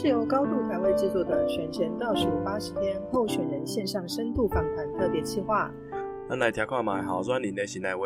[0.00, 5.70] 目是由高度台位制作的选前倒数八十天候选人线上深度访谈特别企划。
[6.26, 8.04] 咱来听看嘛，好选人的新来话，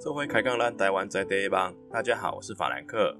[0.00, 1.74] 这回开讲咱台湾在第一棒。
[1.90, 3.14] 大家好，我是法兰克。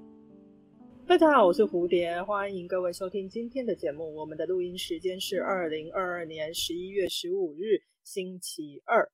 [1.05, 4.15] 大家好，我是蝴蝶，欢迎各位收听今天的节目。
[4.15, 9.07] 我们的录音时间是二零二二年十一月十五日星期二。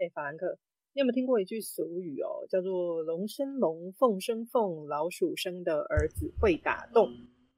[0.00, 0.58] 哎，法兰克，
[0.94, 7.08] 你有没有听过一句俗语哦，叫做“龙生龙，凤生凤，老鼠生的儿子会打洞”。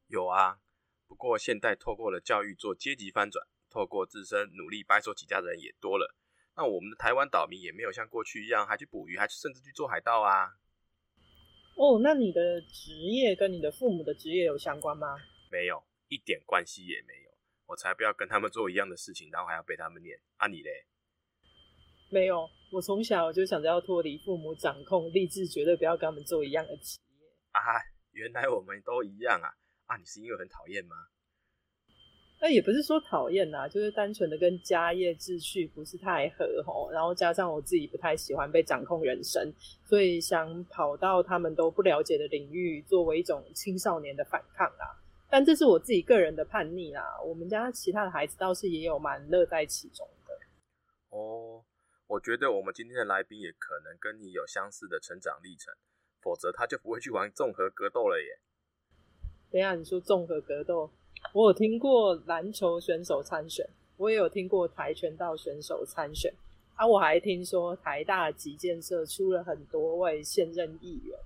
[0.08, 0.58] 有啊，
[1.06, 6.14] 不过现代透过了教育做阶级翻转，透过自身努力白手起家的人也多了。
[6.56, 10.46] 那我们的台湾岛民也没有像过去一样还去捕鱼，还甚至去做海盗啊。
[11.76, 15.16] 哦，那你的职业跟你的父母的职业有相关吗？
[15.50, 17.30] 没有，一点关系也没有。
[17.66, 20.16] 我才不要跟他们做一样的事情，然后还要被他们念。
[20.36, 20.86] 啊，你嘞？
[22.10, 27.26] 没有，我从小就想着要脱离父母掌控，立志绝对不要跟他们做一样的职业。
[27.50, 27.60] 啊，
[28.12, 29.50] 原来我们都一样啊！
[29.86, 30.96] 啊，你是因为很讨厌吗？
[32.40, 39.50] 那也不是说讨厌呐，就是单纯的跟家业秩序不是太合吼，然后加上我自己不太喜欢被掌控人生，
[39.86, 45.00] 所以想跑到他们都不了解的领域，作为一种青少年的反抗啦。
[45.30, 47.02] 但这是我自己个人的叛逆啦。
[47.24, 50.38] 我们家其他的孩子倒是也有蛮乐在其中的。
[51.16, 51.64] 哦，
[52.06, 55.72] 我觉得我们今天的来宾也可能跟你有相似的成长历程，
[56.20, 58.38] 否则他就不会去玩综合格斗了耶。
[59.54, 60.90] 等下你说综合格斗，
[61.32, 63.64] 我有听过篮球选手参选，
[63.96, 66.34] 我也有听过跆拳道选手参选，
[66.74, 71.16] 啊，我还听说台大吉建社出了很多位现任议员，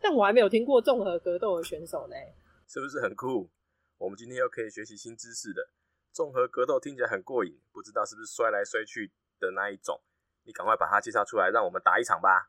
[0.00, 2.16] 但我还没有听过综合格斗的选手呢，
[2.66, 3.46] 是不是很酷？
[3.98, 5.68] 我们今天又可以学习新知识的，
[6.12, 10.00] 综合格斗听起来很过瘾，不知道是不是摔来摔去的那一种？
[10.44, 12.48] 你赶快把它介绍出来，让我们打一场吧。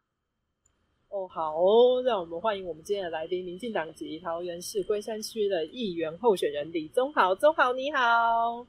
[1.09, 7.33] 哦，好哦，让我们欢迎我们今天的来宾，民进党籍桃园市龟山区的议员候选人李宗豪。
[7.33, 8.65] 宗豪你好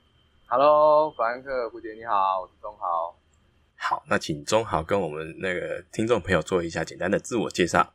[0.48, 3.18] ，Hello，法兰克蝴蝶你好，我是宗豪。
[3.76, 7.92] 好，那请宗豪跟我们那个听众朋友做一下简单的自我介绍。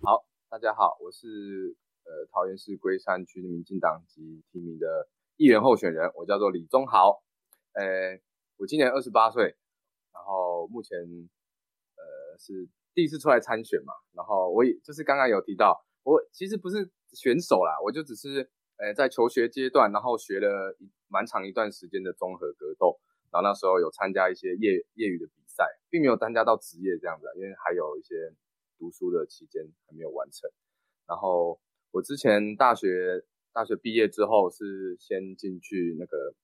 [0.00, 7.24] 好，大家好，我是呃桃园市龟山区的民进党籍提名的议员候选人，我叫做李宗豪。
[7.72, 7.84] 呃，
[8.58, 9.56] 我今年二十八岁，
[10.12, 12.68] 然后目前呃是。
[12.94, 20.76] 第一次出来参选嘛，然后我也就是刚刚有提到，我其实不是选手啦，我就只是呃在求学阶段，然后学了
[21.08, 22.98] 蛮长一段时间的综合格斗，
[23.32, 28.32] 然后那时候有参加一些业业余的比赛，并没有参加到职业这样子，因为还有一些
[28.78, 30.48] 读书的期间还没有完成。
[31.06, 36.34] 然后我之前大学大学毕业之后是先进去那个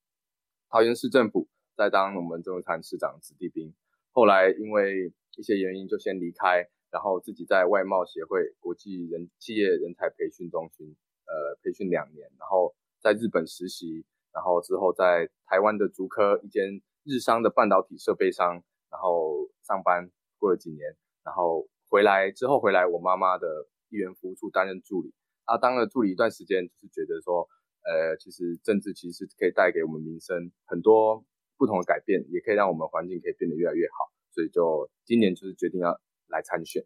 [0.69, 3.73] 桃园市政府，在当我们中山市长子弟兵，
[4.11, 25.15] 后来因为一些原因就先离开，然后自己在外贸协会国际人企业人才培训中心，呃，培训两年，然后在日本实习，然后之后在台湾的竹科一间日商的半导体设备商，然后上班过了几年，然后回来之后回来我妈妈的议员服务处担任助理，
[25.47, 27.49] 啊，当了助理一段时间，就是觉得说，
[27.89, 31.25] 呃，其实政治其实可以带给我们民生很多
[31.57, 34.13] 不同的改变，也可以让我们环境可以变得越来越好。
[34.33, 36.83] 所以就今年就是决定要来参选。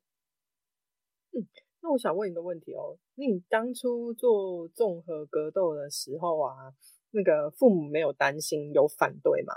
[1.33, 1.47] 嗯，
[1.81, 6.73] 那我想问一个问题哦，那你当初做综合格斗的时候啊，
[7.11, 9.53] 那个父母没有担心有反对吗？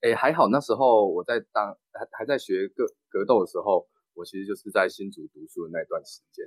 [0.00, 6.44] 哎，还好那时候我在当还还在学格格斗的时候，我其实就是在新竹读书的那段时间，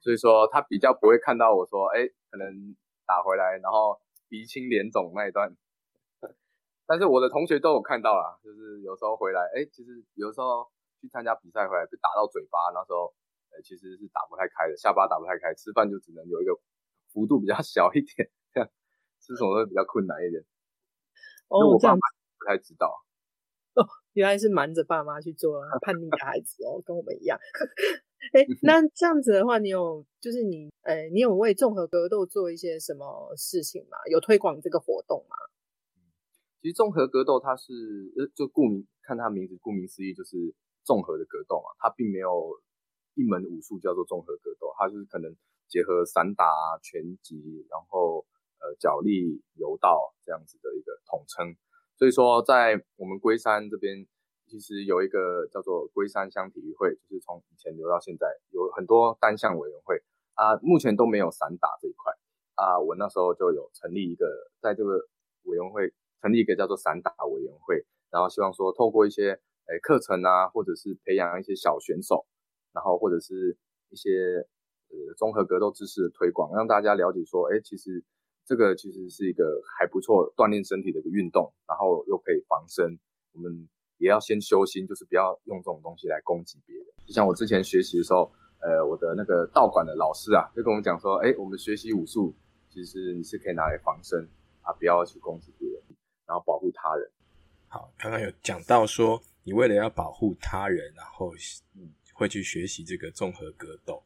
[0.00, 5.56] 所以说他比较不会看到我说，哎，可能打回来然后鼻青脸肿那一段。
[6.92, 10.68] 但是我的同学都有看到啦，就是有时候回来，哎，其实有时候
[11.00, 13.08] 去参加比赛回来被打到嘴巴，那时候，
[13.48, 16.52] 呃，其实是打不太开的，下巴打不太开，吃饭就只能有一个
[17.08, 18.68] 幅度比较 小一点，这样
[19.24, 20.44] 吃什么会比较困难一点。
[21.48, 22.00] 哦，我爸妈
[22.36, 22.92] 不太知道。
[23.72, 27.38] 哦，原来是瞒着爸妈去做叛逆的孩子哦，跟我们一样。
[28.36, 33.96] 哎，那这样子的话，你有就是你，呃，你有为综合格斗做一些什么事情吗？
[34.10, 35.36] 有推广这个活动吗？
[36.62, 37.72] 其实综合格斗它是
[38.16, 40.54] 呃，就顾名看它名字，顾名思义就是
[40.84, 41.74] 综合的格斗嘛。
[41.80, 42.30] 它并没有
[43.14, 45.34] 一门武术叫做综合格斗，它就是可能
[45.66, 46.46] 结合散打、
[46.80, 48.24] 拳击，然后
[48.60, 51.52] 呃脚力、柔道这样子的一个统称。
[51.96, 54.06] 所以说，在我们龟山这边，
[54.46, 60.00] 其实有一个叫做龟山乡体育会，就是从以前留到现在，有很多单项委员会
[60.34, 62.12] 啊，目前都没有散打这一块
[62.54, 62.78] 啊。
[62.78, 64.26] 我那时候就有成立一个，
[64.60, 65.08] 在这个
[65.42, 65.92] 委员会。
[66.22, 69.32] 成立一个叫做散打委员会，然后希望说透过一些
[69.66, 72.24] 诶课程啊，或者是培养一些小选手，
[72.72, 73.56] 然后或者是
[73.90, 74.10] 一些
[74.88, 78.04] 呃综合格斗知识的推广，让大家了解说，哎，其实
[78.46, 82.98] 这个其实是一个还不错锻炼身体的一个运动，然后又可以防身。
[83.32, 83.68] 我们
[83.98, 86.86] 也要先修心，就是不要用这种东西来攻击别人。
[87.06, 88.30] 就像我之前学习的时候，
[88.60, 92.34] 呃，我的那个道馆的老师啊，就跟我们讲说，哎，我们学习武术，
[92.68, 94.28] 其实你是可以拿来防身
[94.60, 95.71] 啊，不要去攻击别人，
[96.32, 97.06] 然后保护他人。
[97.68, 101.30] 好，刚刚有讲到说，你为了要保护他人，然后
[102.14, 104.02] 会去学习这个综合格斗。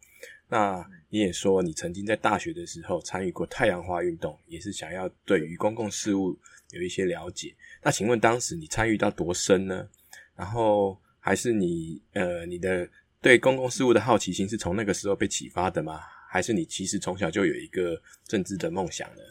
[0.49, 6.37] 那你也说，你曾经在大学的时候参与过太阳花运动，也是想要对于公共事务
[6.71, 7.55] 有一些了解。
[7.81, 9.89] 那请问当时你参与到多深呢？
[10.35, 12.89] 然后还是你呃你的
[13.21, 16.01] 对公共事务的好奇心是从那个时候被启发的吗？
[16.29, 19.23] 还是你其实从小就有一个政治的梦想呢？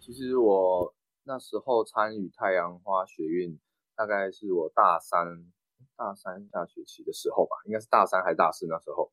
[0.00, 0.92] 其实我。
[1.28, 3.58] 那时候参与太阳花学运，
[3.96, 5.52] 大概是我大三
[5.96, 9.10] 大三下学期的时候吧，应该是大三还是大四那时候。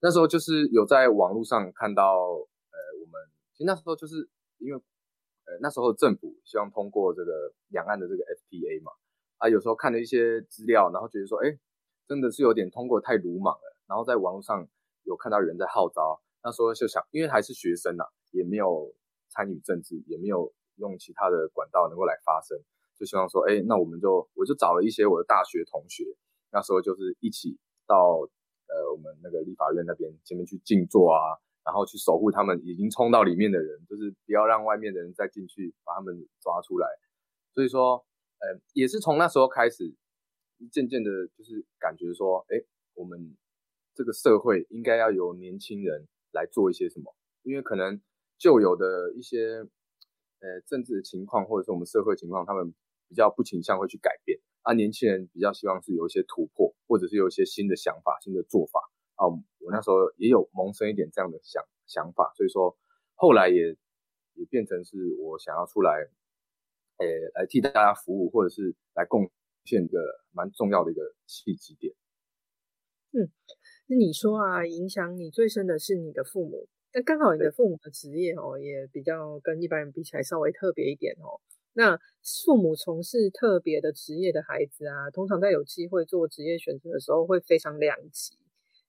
[0.00, 4.82] 那时候就是有在网络上看到，呃，我们其实那时候就是因为，
[5.44, 8.90] 呃，那时候政府希望通过这个两岸的这个 FTA 嘛，
[9.36, 11.56] 啊，有时候看了一些资料，然后觉得说，哎，
[12.08, 13.76] 真的是有点通过太鲁莽了。
[13.86, 14.66] 然后在网络上
[15.04, 18.92] 有看到人在号召，那时候就想，因为还是学生呐，也没有
[19.28, 20.52] 参与政治，也没有。
[20.78, 22.58] 用其他的管道能够来发声，
[22.98, 26.04] 就希望说，哎，那我们就我就找了一些我的大学同学，
[26.50, 28.26] 那时候就是一起到
[28.66, 36.88] 呃我们那个立法院那边前面去静坐啊，然后去守护他们已经冲到里面的人，就是不要让外面的人再进去把他们抓出来。
[37.52, 38.04] 所以说，
[38.38, 39.94] 呃，也是从那时候开始，
[40.72, 42.56] 渐渐的，就是感觉说，哎，
[42.94, 43.36] 我们
[43.94, 48.00] 这个社会应该要由年轻人来做一些什么，因为可能
[48.38, 49.66] 旧有的一些。
[50.40, 52.72] 呃，政治情况或者是我们社会情况，他们
[53.08, 58.80] 比较不倾向会去改变，啊，年轻人比较希望是有一些突破，或者是有一些新的想法、新的做法
[59.16, 59.26] 啊。
[59.26, 62.76] 我那时候也有萌生一点这样的想想法，所以说
[63.14, 63.76] 后来也
[64.34, 65.90] 也变成是我想要出来，
[66.98, 69.30] 呃，来替大家服务，或者是来贡
[69.64, 69.98] 献一个
[70.30, 71.94] 蛮重要的一个契机点。
[73.10, 73.32] 嗯，
[73.88, 76.68] 那你说啊，影响你最深的是你的父母。
[76.98, 81.38] 那刚好你的父母的职业哦，也比较跟一般人比起来稍微特别一点哦。
[81.74, 81.96] 那
[82.44, 88.36] 父母从事特别的职业的孩子啊，通常在有机会做职业选择的时候会非常两极。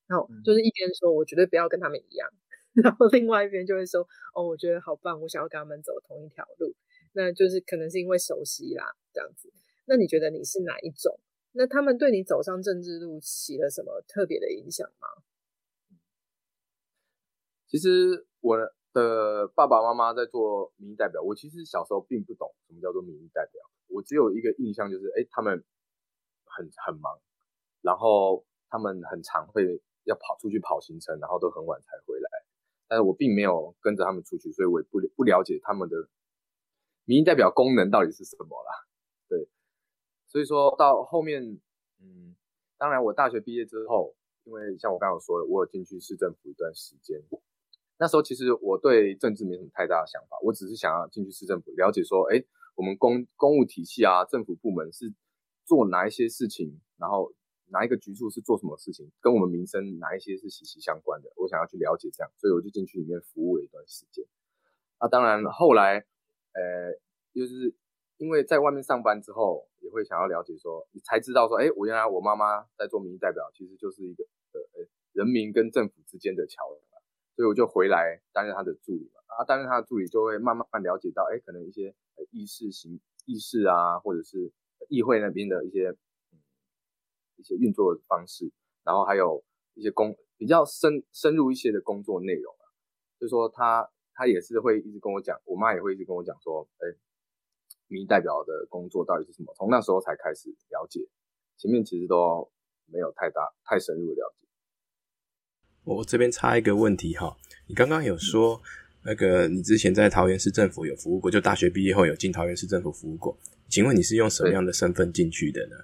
[0.07, 2.27] 然后就是一边说我绝对不要跟他们一样，
[2.81, 4.01] 然后另外一边就会说
[4.33, 6.73] 哦，我觉得好棒，我想要跟他们走同一条路。
[7.13, 9.53] 那就是可能是因为熟悉啦，这样子。
[9.85, 11.19] 那你觉得你是哪一种？
[11.51, 15.07] 那他们对你走上政治路起了什么特别的影响吗？
[17.69, 18.57] 其实我
[18.93, 25.63] 的爸爸妈妈在做民意代表，我其实小时候并不懂什么叫做民意代表，我只有一个印象就是，哎，他们
[26.45, 27.21] 很很忙，
[27.81, 32.29] 然后他们很常会要跑出去跑行程，然后都很晚才回来，
[32.87, 36.09] 但是我并没有跟着他们出去，所以我也不不了解他们的
[37.05, 38.87] 民意代表功能到底是什么啦。
[39.27, 39.47] 对，
[40.27, 41.61] 所以说到后面，
[42.01, 42.35] 嗯，
[42.79, 44.15] 当然我大学毕业之后，
[44.45, 47.21] 因为像我刚刚说的，我有进去市政府一段时间。
[47.99, 52.41] 那时候其实我对政治没什么太大的想法，我只是想要进去市政府了解说，哎，
[52.75, 55.13] 我们公公务体系啊，政府部门是
[55.65, 57.33] 做哪一些事情，然后
[57.71, 64.23] 哪一个局处是做什么事情，跟我们民生哪一些是息息相关的，我想要去了解这样，所以我就进去里面服务了一段时间。
[65.01, 66.05] 那当然后来，
[66.53, 66.95] 呃，
[67.33, 67.75] 就是
[68.15, 76.88] 因为在外面上班之后，也会想要了解说，你才知道说，哎，我原来我妈妈在做民意代表，其实就是一个呃，人民跟政府之间的桥梁。
[77.39, 81.95] 所以我就回来担任他的助理嘛，啊，担任他的助理就会慢慢慢了解到，哎，可能一些
[82.31, 84.51] 议事行议事啊，或者是
[84.89, 85.95] 议会那边的一些
[87.37, 88.51] 一些运作方式，
[88.83, 89.41] 然后还有
[89.73, 92.67] 一些工比较深深入一些的工作内容啊，
[93.17, 96.91] 就说他他也是会一直跟我讲，我妈也会一直跟我讲说，哎，
[97.87, 99.53] 民意代表的工作到底是什么？
[99.55, 101.07] 从那时候才开始了解，
[101.55, 102.51] 前面其实都
[102.87, 104.45] 没有太大太深入的了解。
[105.83, 107.35] 我这边插一个问题哈，
[107.67, 108.61] 你刚刚有说
[109.03, 115.75] 那个你之前在桃园市政府有服务过，就大学毕业后有进桃园市政府服务过，请问你是用什么样的身份进去的呢？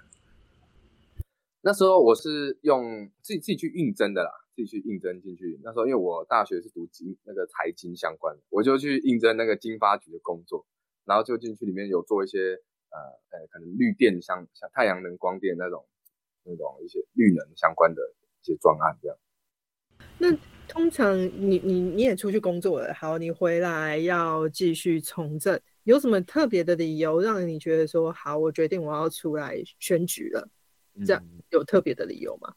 [1.62, 5.60] 那时候我是用自己自己去应征的啦，自己去应征进去。
[5.64, 10.68] 那时候因为我大学是读经那个财经相关的，我就去应征那个经发局的工作，
[11.06, 12.38] 然后就进去里面有做一些
[12.92, 13.00] 呃
[13.32, 15.84] 呃可能绿电相像太阳能光电那种
[16.44, 18.02] 那种一些绿能相关的
[18.44, 19.18] 一些专案这样。
[20.18, 20.36] 那
[20.68, 30.48] 通常你你你也出去工作了，好，你回来要继续从政，有什么特别的理由让你觉得说好，我决定我要出来选举了？
[31.06, 32.54] 这样有特别的理由吗？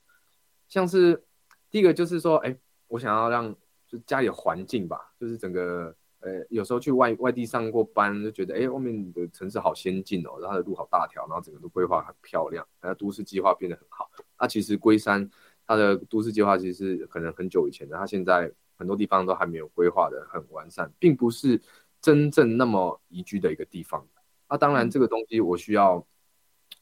[0.69, 1.23] 像是
[1.71, 3.55] 第一个就是说，哎，我想要让
[3.87, 14.09] 就家里的环境吧，就是整个呃，有时候去外外地上过班，就觉得哎，外面的城市好先进哦，然后它的路好大条，然后整个都规划很漂亮，然后都市计划变得很好。
[14.41, 15.29] 那其实龟山
[15.69, 21.61] 它的都市计划其实是可能很久以前的，它现在很多地方都还没有规划的很完善，并不是
[22.01, 24.09] 真正那么宜居的一个地方。
[24.49, 26.07] 那当然这个东西我需要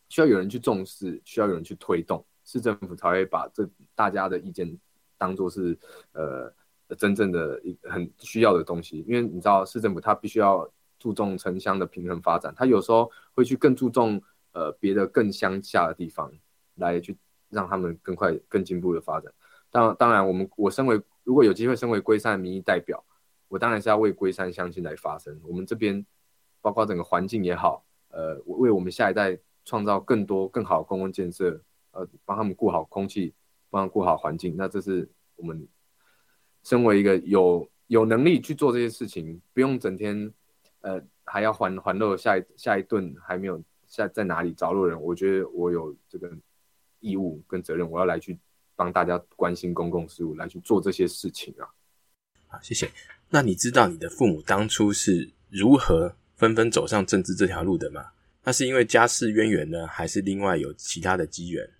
[0.08, 4.78] 需要有人去重视，需要有人去推动，市政府才会把这大家的意见
[5.18, 5.76] 当做是
[6.12, 6.54] 呃
[6.96, 9.04] 真正的一很需要的东西。
[9.08, 16.32] 因为你知道市政府它必须要注重城乡的平衡发展，它有时候会去更注重呃别的更乡下的地方
[16.76, 17.16] 来去。
[17.48, 19.32] 让他们更快、更进步的发展。
[19.70, 23.04] 当当然，我们我身为如果有机会身为龟山的民意代表，
[23.48, 25.38] 我当然是要为龟山乡亲来发声。
[25.44, 26.04] 我们这边
[26.60, 31.60] 包括整个环境也好，呃，为我们下一代创造更多更好的公共建设，
[31.90, 33.34] 呃，帮他们顾好空气，
[33.68, 34.54] 帮他们顾好环境。
[34.56, 35.68] 那这是我们
[36.62, 40.32] 身为一个有有能力去做这些事情，不用整天
[40.80, 44.98] 呃还要还还乐下一下一顿还没有下在哪里着落人。
[45.02, 46.32] 我觉得我有这个。
[47.06, 48.36] 义务跟责任，我要来去
[48.74, 51.70] 帮大家关心公共事务，来去做这些事情啊。
[52.48, 52.90] 好，谢谢。
[53.30, 58.10] 那你知道你的父母当初是如何纷纷走上政治这条路的吗？
[58.42, 61.70] 那是因为家世渊源呢，还是另外有其他的机缘？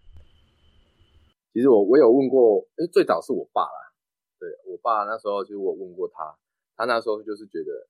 [1.52, 3.92] 其实我我有问过，哎，最早是我爸啦。
[4.38, 6.38] 对我爸那时候就我问过他，
[6.76, 7.88] 他那时候就是觉得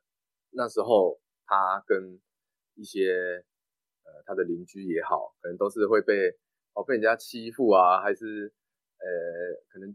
[0.52, 2.18] 那时候他跟
[2.74, 3.44] 一些
[4.04, 6.14] 呃他的邻居也好，可能都是会被。
[6.76, 8.52] 哦，被人家欺负啊，还是
[9.00, 9.06] 呃，
[9.72, 9.90] 可能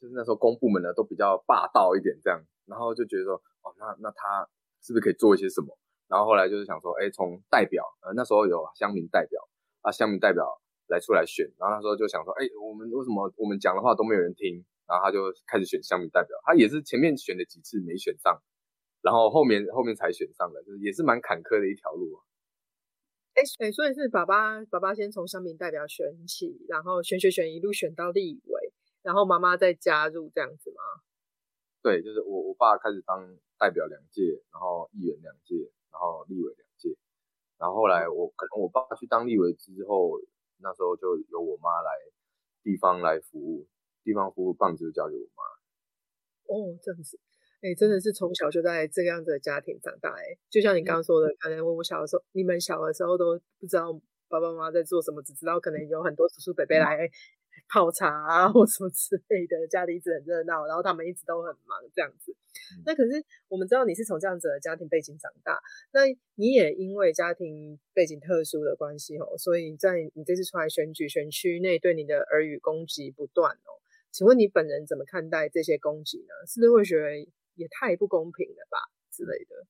[0.00, 4.48] 就是那时候公部门呢都比较霸道一点这样，然后就觉得说，哦，那那他
[4.80, 5.76] 是不是可以做一些什么？
[6.06, 9.42] 然后后来就是想说，哎，从代表，呃，那时候有乡民代表
[9.80, 10.46] 啊，乡民代表
[10.86, 14.64] 来出来选，然后那时候就想说，哎，我们为什么我们讲的话都没有人听？
[14.86, 18.42] 然后他就开始选乡民代表，他也是前面选了几次没选上，
[19.00, 22.20] 然后后面后面才选上的，就是也是蛮坎坷的一条路啊。
[23.34, 28.72] 哎哎，所以是爸爸爸爸先从乡民代表选起，然后选选选一路选到立委，
[29.02, 30.82] 然后妈妈再加入这样子吗？
[31.82, 36.94] 对，就是我我爸开始当代表两届，然后议员两届，然后立委两届，
[37.58, 40.20] 然后后来我可能我爸去当立委之后，
[40.58, 41.90] 那时候就由我妈来
[42.62, 43.66] 地方来服务，
[44.04, 45.42] 地方服务棒子就交给我妈。
[46.54, 47.18] 哦，这样子。
[47.62, 53.92] 哎，真的是从小就在这个样子的家庭长大，哎，就像你刚刚说的，可能我小的时候，你们小的时候都不知道
[54.28, 57.08] 爸爸妈妈在做什么，只知道可能有很多叔叔伯伯来
[57.68, 62.34] 泡茶啊或什么之类的，家里一直很热闹，然后他们一直都很忙这样子。
[62.84, 65.60] 那可是我们知道你是从这样子的家庭背景长大，
[65.92, 66.00] 那
[66.34, 73.70] 你也因为家庭背景特殊的关系哦，所以在你这次出来选举选区内对你的耳语攻击不断哦，
[74.10, 76.34] 请问你本人怎么看待这些攻击呢？
[76.48, 77.28] 是不是会觉得？
[77.54, 78.78] 也太不公平了吧
[79.10, 79.66] 之类的。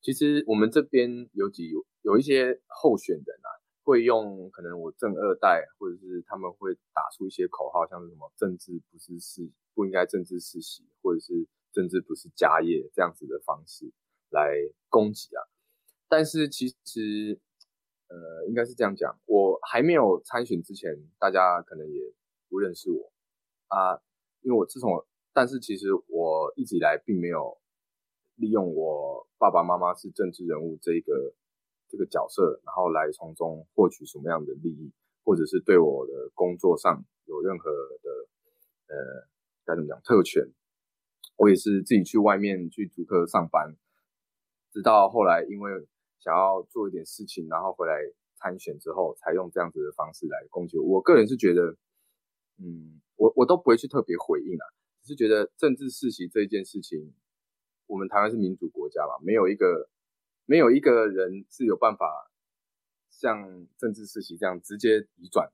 [0.00, 1.70] 其实我们这边有几
[2.02, 3.48] 有一些候选人啊，
[3.82, 13.92] 会用可能我正二代，或者是他们会打出一些口号，像是什么政治不是世不应该政治世袭，或者是政治不是家业这样子的方式
[14.30, 14.54] 来
[14.88, 15.42] 攻击啊。
[16.08, 17.40] 但是其实
[18.06, 22.14] 呃，应该是这样讲，我还没有参选之前，大家可能也
[22.48, 23.12] 不认识我
[23.66, 24.00] 啊，
[24.42, 25.04] 因为我自从。
[25.38, 27.56] 但是其实我一直以来并没有
[28.34, 31.32] 利用我爸爸妈妈是政治人物这一个
[31.88, 34.92] 这个角色，然后来从中获取什么样的利益，
[35.22, 38.10] 或者是对我的工作上有任何的
[38.88, 39.28] 呃
[39.64, 40.42] 该怎么讲特权。
[41.36, 43.76] 我也是自己去外面去逐客上班，
[44.72, 45.70] 直到后来因为
[46.18, 47.94] 想要做一点事情，然后回来
[48.34, 50.96] 参选之后，才用这样子的方式来攻击我。
[50.96, 51.76] 我个人是觉得，
[52.58, 54.66] 嗯，我我都不会去特别回应啊。
[55.08, 57.14] 是觉得政治世袭这一件事情，
[57.86, 59.88] 我们台湾是民主国家嘛，没有一个
[60.44, 62.30] 没有一个人是有办法
[63.08, 65.50] 像政治世袭这样直接移转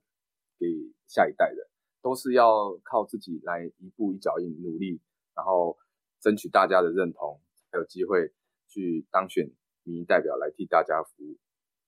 [0.58, 0.66] 给
[1.06, 1.70] 下一代的，
[2.02, 5.00] 都是要靠自己来一步一脚印努力，
[5.37, 5.78] 然后
[6.20, 8.32] 争取大家的认同，才有机会
[8.66, 9.49] 去当选
[9.84, 11.38] 民意代表来替大家服务。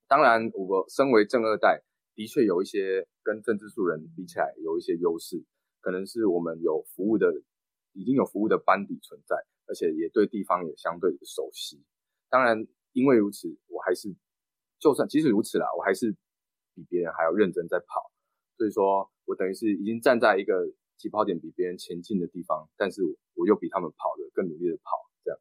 [0.07, 1.83] 当然，我身为正二代，
[2.15, 5.45] 的确有一些跟政治素人比起来有一些优势，
[5.81, 7.43] 可能是我们有服务的。
[7.97, 9.35] 已经有服务的班底存在，
[9.67, 11.83] 而且也对地方也相对熟悉。
[12.29, 14.15] 当然，因为如此，我还是
[14.79, 16.15] 就算即使如此啦，我还是
[16.75, 18.13] 比别人还要认真在跑。
[18.57, 23.03] 所以说我等于是已经站在一个起跑点比别人前进的地方，但是
[23.35, 24.97] 我又比他们跑的更努力的跑。
[25.25, 25.39] 这样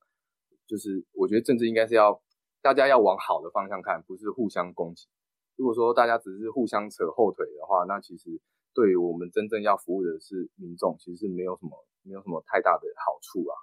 [0.66, 2.22] 就是我觉得政治应该是要
[2.62, 5.08] 大家要往好的方向看，不是互相攻击。
[5.56, 8.42] 如果说大家只是互相扯后腿的话，那其实
[8.74, 11.86] 对于我们真正要服务的是民众，其实是没有什么。
[12.06, 13.54] 没有什么太大的好处啊。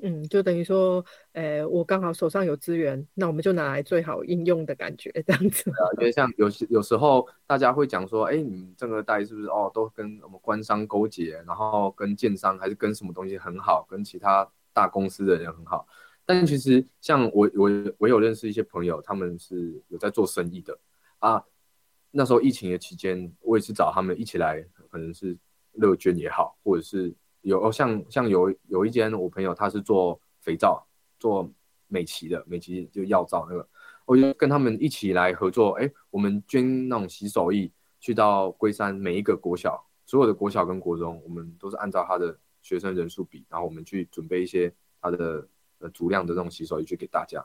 [0.00, 5.68] 嗯，就等于说，呃，我刚好手上有资源，那我们就拿来最好应用的感觉，这样子。
[5.72, 15.84] 啊因为像有有时候大家会讲说，哎，你们正二代是不是哦，都跟我们官商勾结，然后跟建商还是跟什么东西很好，跟其他大公司的人很好。
[16.24, 20.78] 但其实像我我我有认识一些朋友，他们是有在做生意的
[21.18, 21.42] 啊。
[22.12, 25.36] 那时候疫情的期间，我也是找他们一起来，可能是
[25.72, 27.12] 乐捐也好，或者是。
[27.42, 30.86] 有像像有有一间我朋友他是做肥皂
[31.18, 31.50] 做
[31.86, 33.66] 美琪的美琪就药皂那个，
[34.04, 47.42] 我就跟他们一起来合作，哎，我们捐那种洗手液去到龟山每一个国小，所有的国小跟国中，我们都是按照他的学生人数比，然后我们去准备一些他的呃足量的这种洗手液去给大家。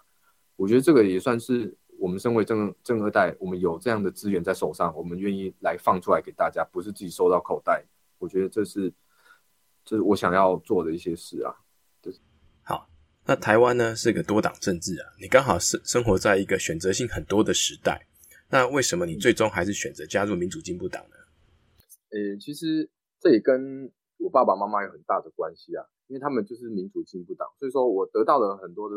[0.56, 7.86] 我觉得这个也算是我们身为正正二代，我们有这样的资源在手上，我们愿意来放出来给大家，不是自己收到口袋。
[8.18, 8.94] 我觉得这是。
[9.86, 11.54] 这是我想要做的一些事啊。
[12.02, 12.13] 对，
[12.62, 12.90] 好，
[13.25, 18.08] 那台湾呢是个多党政治啊，你刚好是生活在一个选择性很多的时代，
[18.50, 21.16] 那为什么你最终还是选择加入民主进步党呢？
[22.10, 28.96] 呃，其实这也跟我爸爸妈妈有很大的关系啊，因为他们就是民主进步党，所以说我得到了很多的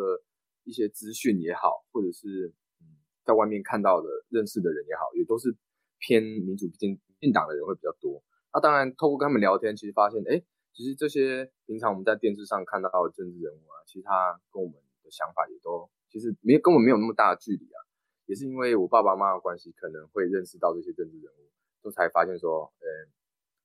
[0.65, 2.87] 一些资讯也好，或者是嗯，
[3.25, 5.57] 在外面看到的认识的人也好，也都是
[5.99, 8.23] 偏民主进进党的人会比较多。
[8.53, 10.43] 那当然，透过跟他们聊天，其实发现，哎。
[10.77, 17.81] 其实这些平常我们在电视上看到的政治人物啊，其实他跟我们的想法也都其实没根本没有那么大的距离啊。
[18.27, 21.49] 也是因为我爸爸妈妈关系，可能会认识到这些政治人物，
[21.81, 22.87] 都才发现说，呃，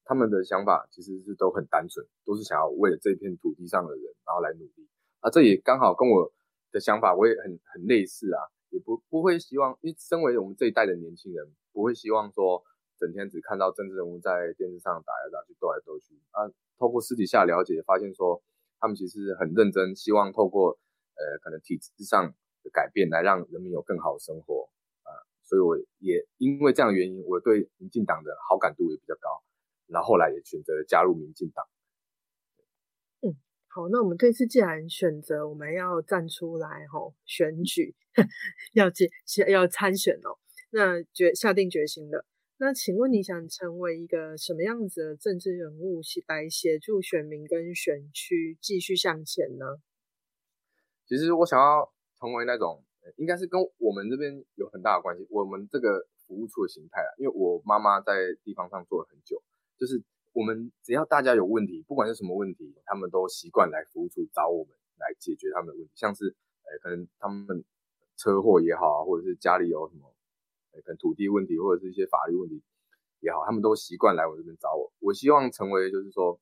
[0.05, 4.87] 他们的想法其实是都很单纯，都是想要为了这片土地上的人，然后来努力。
[5.19, 6.31] 啊，这也刚好跟我
[6.71, 8.39] 的想法我也很很类似啊，
[8.69, 12.63] 也不不会希望，因为身为我们这一代的年轻人，不会希望说
[13.01, 16.45] 整天只看到政治人物在电视上打来打去、斗来斗去啊。
[16.77, 18.43] 透过私底下了解，发现说
[18.79, 20.77] 他们其实很认真，希望透过
[21.15, 24.69] 呃可能体制上的改变，来让人民有更好的生活
[25.01, 25.09] 啊。
[25.41, 29.41] 所以我也因为这样的原因，我对民进党的好感度也比较高，
[29.87, 31.65] 然后后来也选择加入民进党。
[33.21, 33.33] 嗯，
[33.67, 37.95] 好，那我们这次既然选择我们要站出来吼选举，
[38.73, 39.09] 要接
[39.47, 40.37] 要参选哦，
[40.71, 42.25] 那决下定决心了。
[42.63, 49.65] 那请问你想成为一个什么样子的政治人物，来协助选民跟选区继续向前呢？
[51.07, 52.83] 其实我想要成为那种，
[53.15, 55.25] 应该是跟我们这边有很大的关系。
[55.31, 59.41] 我们这个服务处的形态啊，因为我妈妈在地方上做了很久，
[59.79, 67.65] 就是我们只要大家有问题，不管是什么问题，他们都习惯来服务处找我们来解决他们的问题，像是，呃，可能他们
[68.17, 70.13] 车祸也好啊，或者是家里有什么。
[70.85, 72.61] 跟土地问题或者是一些法律问题
[73.19, 74.91] 也好，他们都习惯来我这边找我。
[74.99, 76.39] 我希望成为就是说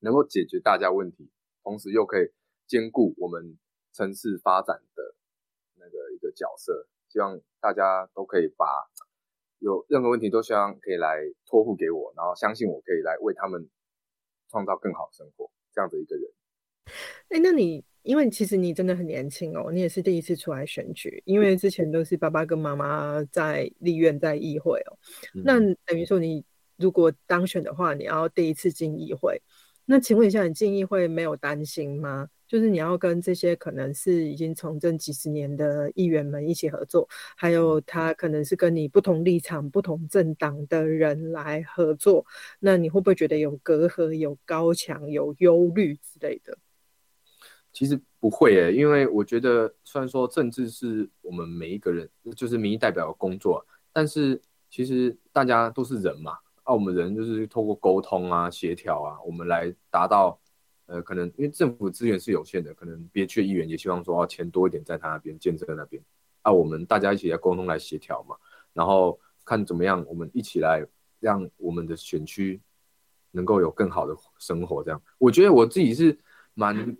[0.00, 1.30] 能够解决大家问题，
[1.62, 2.32] 同时又可以
[2.66, 3.58] 兼顾我们
[3.92, 5.14] 城市发展的
[5.76, 6.88] 那个一个角色。
[7.08, 8.66] 希望大家都可以把
[9.58, 13.70] 有任何问题都希望可以来托付给我，然后相信我可以来为他们
[14.48, 15.50] 创造更好的生活。
[15.72, 16.30] 这样的一个人。
[17.28, 17.84] 哎，那你？
[18.04, 24.96] 因为其实你真的很年轻哦，你也是第一次出来选举，因为之前都是爸爸跟妈妈在立院在议会哦。
[25.44, 26.44] 那等于说你
[26.76, 29.40] 如果当选的话，你要第一次进议会。
[29.86, 32.28] 那请问一下，你进议会没有担心吗？
[32.46, 42.24] 就是你要跟这些可能是已经从政几十年的议员们一起合作，还有他可能是跟你不同立场、不同政党的人来合作，
[42.60, 46.56] 那你会不会觉得有隔阂、有高墙、有忧虑之类的？
[47.74, 60.38] 其实不会诶，因为我觉得虽然说政治是我们每一个人就是民意代表的工作，但是其实大家都是人嘛，啊，我们人就是透过沟通啊、协调啊，我们来达到，
[60.86, 66.00] 呃，可能因为政府资源是有限的，可能别区议员也希望说啊钱多一点在他那边建设那边，
[66.42, 68.36] 啊，我们大家一起来沟通来协调嘛，
[68.72, 70.86] 然后看怎么样，我们一起来
[71.18, 72.60] 让我们的选区
[73.32, 76.16] 能够有更好的生活，这样，我觉得我自己是
[76.54, 76.96] 蛮。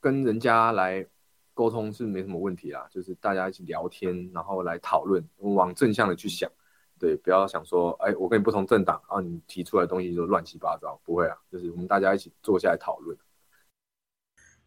[0.00, 1.06] 跟人家来
[1.52, 6.50] 沟通是没什么问题啦，就是大家一起聊天，然后来讨论，往正向的去想，
[6.98, 13.14] 对，不要想说，哎，我跟你不同政党然啊，你提出来的东西就乱七八糟，不会啊，就是我们大家一起坐下来讨论。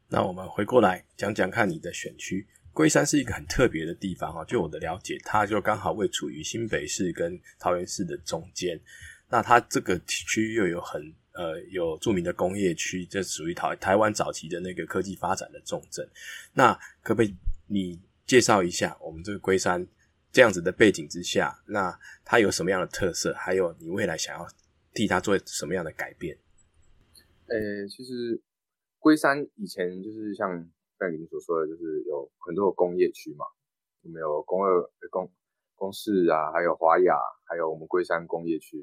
[0.07, 8.79] 那我们回过来讲讲看你的选区，龟山是一个很特别的地方哈，就我的了解，它就刚好位处于新北市跟桃园市的中间，
[9.29, 11.15] 那它这个区又有很。
[11.33, 16.07] 呃，有著名的工业区，这属于台台湾早期的那个科技发展的重镇。
[16.53, 17.35] 那可不可以
[17.67, 19.87] 你介绍一下我们这个龟山
[20.31, 23.33] 这样子的背景之下，那它有什么样的特色？
[23.33, 24.47] 还有你未来想要
[24.93, 26.37] 替它做什么样的改变？
[27.47, 28.41] 呃，其实
[28.99, 30.49] 龟山以前就是像
[30.97, 33.45] 刚才您所说的，就是有很多的工业区嘛，
[34.03, 35.29] 我们有工二工
[35.75, 38.77] 工事啊，还有华雅，还有我们龟山工业区，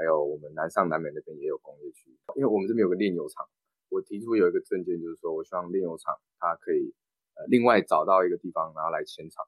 [0.00, 2.08] 还有我们南上南美那边也有工业区。
[2.36, 3.44] 因为我们这边有个炼油厂，
[3.90, 6.94] 我提出有一个证件，就是说我希望炼油厂它可以
[7.36, 9.44] 呃另外找到一个地方，然后来迁厂，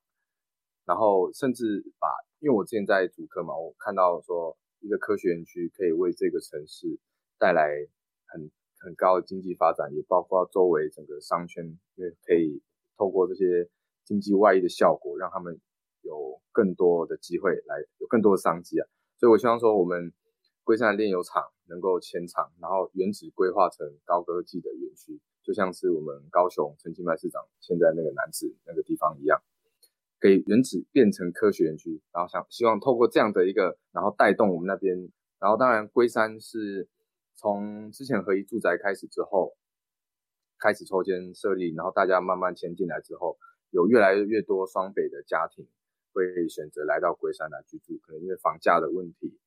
[0.84, 7.00] 然后甚至把，因为我之前在主科嘛，我看到说一个科学园区可以为这个城市
[7.38, 7.88] 带来。
[8.32, 12.62] 很很高的经济发展，也包括周围整个商圈，因为可以
[12.96, 13.68] 透过这些
[14.06, 15.60] 经济外溢的效果，让他们
[16.00, 18.88] 有更多的机会来有更多的商机啊。
[19.18, 20.14] 所以我希望说，我们
[20.64, 29.42] 龟山炼油厂能够迁厂，然后原址规划成高科技的园区，就像是我们高雄陈其迈市长现在那个南子那个地方一样，
[30.20, 36.88] 给原址变成科学园区，然后想希望透过这样的一个，然后带动我们那边，然后当然龟山是。
[37.34, 39.56] 从之前合一住宅开始之后，
[40.60, 43.36] 开始抽签设立，然后大家慢慢迁进来之后，
[43.70, 45.66] 有越来越多双北的家庭
[46.12, 49.40] 会选择来到龟山来居住，可能因为房价的问题，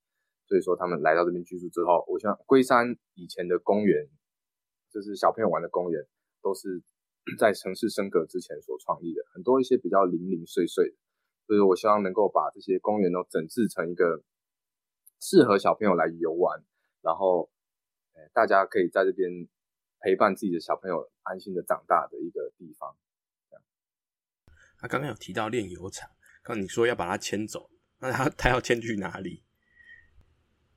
[0.46, 4.08] 所以说他们来到这边居住之后，我想龟山以前的公园，
[4.90, 6.02] 就是小朋友玩的公园，
[6.40, 6.82] 都是
[7.38, 10.96] 在城市升格之前所创立的，很多一些比较零零碎碎的，
[11.46, 14.22] 所以我希望能够把这些公园都整治成一个
[15.20, 16.62] 适合小朋友来游玩，
[17.02, 17.50] 然后。
[18.32, 19.30] 大家可以在这边
[20.00, 22.96] 陪伴自己的小朋友安心的长大的一个地方。
[24.78, 26.08] 他刚刚有提到炼油厂，
[26.42, 29.44] 刚你说要把它迁走，那他他要迁去哪里？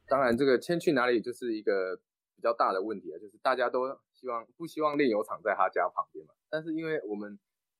[0.10, 1.96] 当然，这个迁去哪里就是一个
[2.36, 6.34] 比较大的问题啊，就是大家都希望不希望炼油厂在他家旁边嘛。
[6.50, 7.38] 但是因为我们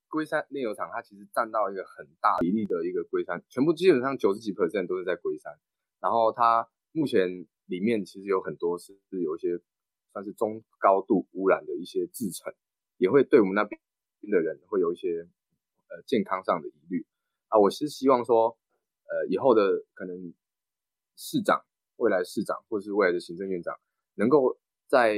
[0.08, 5.58] 龟山炼油厂，它其实占到一个很大比例的一个龟山，全部基本上九十几 percent 都是在龟山，
[6.00, 7.48] 然后它目前。
[7.70, 9.60] 里面其实有很多是是有一些
[10.12, 12.52] 算是中高度污染的一些制成，
[12.98, 13.80] 也会对我们那边
[14.24, 15.28] 的人会有一些
[15.88, 17.06] 呃健康上的疑虑
[17.50, 17.60] 啊。
[17.60, 18.58] 我是希望说，
[19.06, 20.34] 呃，以后的可能
[21.16, 21.64] 市长、
[22.00, 23.80] 未来市长或者是未来的行政院长，
[24.16, 24.58] 能够
[24.88, 25.14] 在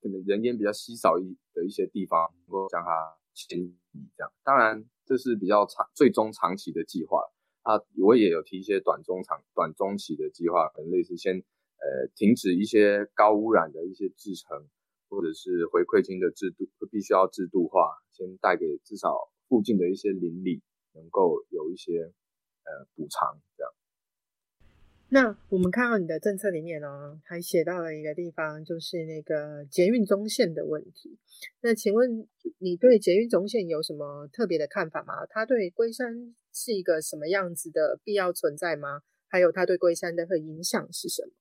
[0.00, 3.74] 可能人烟比较稀少一的一些地方，能够将它迁移
[4.16, 4.32] 这样。
[4.44, 7.22] 当然，这是比较长、最终长期的计划
[7.62, 7.80] 啊。
[7.96, 11.44] 我也有提一些短中长、短中期的计划，可能类似先。
[11.80, 14.66] 呃，停止一些高污染的一些制成，
[15.08, 20.60] 或者是回馈金的制度，必须要制度化，先带给至少附近的一些邻里
[20.94, 22.12] 能够有一些
[22.64, 23.72] 呃补偿，这样。
[25.10, 31.18] 那我们看到你的政策里面呢，还写到了一个地方，就是那个捷运中线的问题。
[31.62, 35.24] 那请问你对捷运中线有什么特别的看法吗？
[35.30, 39.00] 它对龟山是一个什么样子的必要存在吗？
[39.28, 41.32] 还有它对龟山的影响是什么？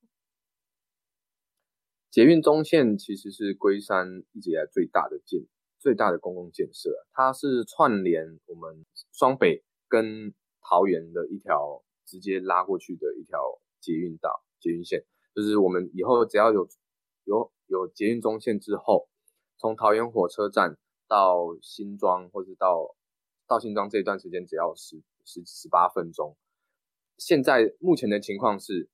[2.09, 5.41] 捷运中线其实是龟山一直以来最大的建、
[5.77, 15.05] 最大的公共建设，它是串联我们双北跟桃园的一条直接拉过去的一条捷运道、捷运线。
[15.35, 16.67] 就是我们以后只要有
[17.25, 19.09] 有有捷运中线之后，
[19.59, 22.95] 从桃园火车站到新庄或者到
[23.45, 26.35] 到新庄这一段时间只要十十十八分钟。
[27.17, 28.89] 现在目前的情况是。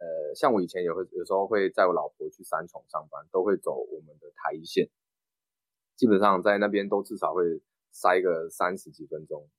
[0.00, 4.88] 呃，像我以前也会有时候会载我老婆去三重上班，都会走我们的台一线，
[5.96, 7.42] 基本上在那边都至少会
[7.90, 9.50] 塞个三十几分钟，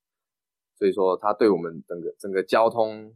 [0.79, 3.13] 所以说它对我们整个整个交通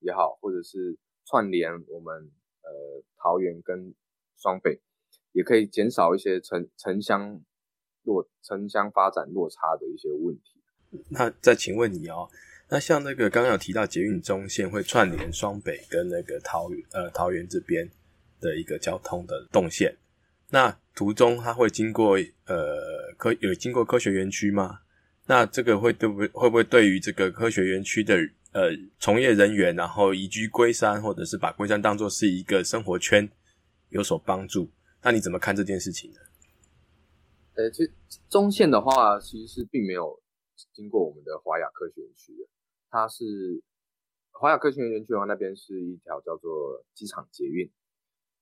[0.00, 2.30] 也好，或者是串联我们
[2.62, 3.94] 呃桃园跟
[4.36, 4.80] 双北，
[5.32, 7.40] 也可以减少一些城城乡
[8.02, 10.60] 落城乡发展落差的一些问题。
[11.08, 12.28] 那再请问你哦。
[12.70, 17.88] 那像那个刚刚有提到捷运中线会串联双北跟那个桃呃桃园这边
[18.40, 19.96] 的一个交通的动线，
[20.50, 24.80] 那途中它会经过呃科有经过科学园区吗？
[25.26, 28.16] 那这个会对不会不会对于这个科学园区的
[28.52, 33.30] 呃从业人员，然后移居龟山或者是把龟山当做是一个生活圈
[33.88, 34.70] 有所帮助？
[35.02, 36.18] 那你怎么看这件事情呢？
[37.54, 37.92] 呃，其实
[38.28, 40.20] 中线的话，其实是并没有
[40.72, 42.48] 经过我们的华雅科学园区的。
[42.90, 43.62] 它是
[44.32, 47.70] 华雅科学园区的话，那边是一条叫做机场捷运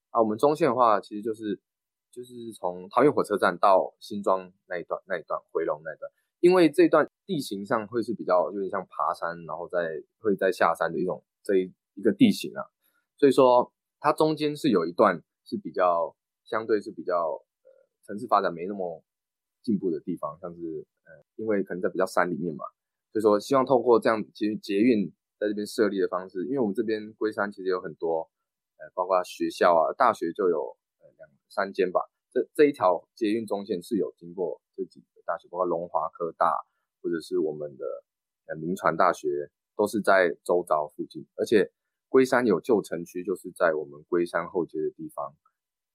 [0.09, 0.19] 啊。
[0.21, 1.59] 我们中线的话，其实就是
[2.11, 6.11] 就是从桃园火车站到新庄那一段那一段回龙那段，
[6.43, 12.67] 因为这段地形上会是比较有点像爬山，然后再会再下山的一种这一一个地形啊。
[13.15, 17.69] 所以说它中间是有一段是比较相对是比较呃
[18.05, 19.01] 城市发展没那么
[19.61, 22.65] 进步的地方，像是呃因为可能在比较山里面嘛。
[23.13, 28.29] 所以说，希望透过这样捷捷运在这边设立的方式，因为我们这边龟山其实有很多，
[28.75, 32.01] 呃，包括学校啊，大学就有呃两三间吧。
[32.33, 36.65] 这这一条捷运中线是有经过这几大学，包括龙华科大
[37.01, 37.85] 或者是我们的
[38.47, 41.25] 呃民传大学，都是在周遭附近。
[41.35, 41.71] 而且
[42.09, 45.35] 龟山有旧城区，就是在我们龟山后街的地方，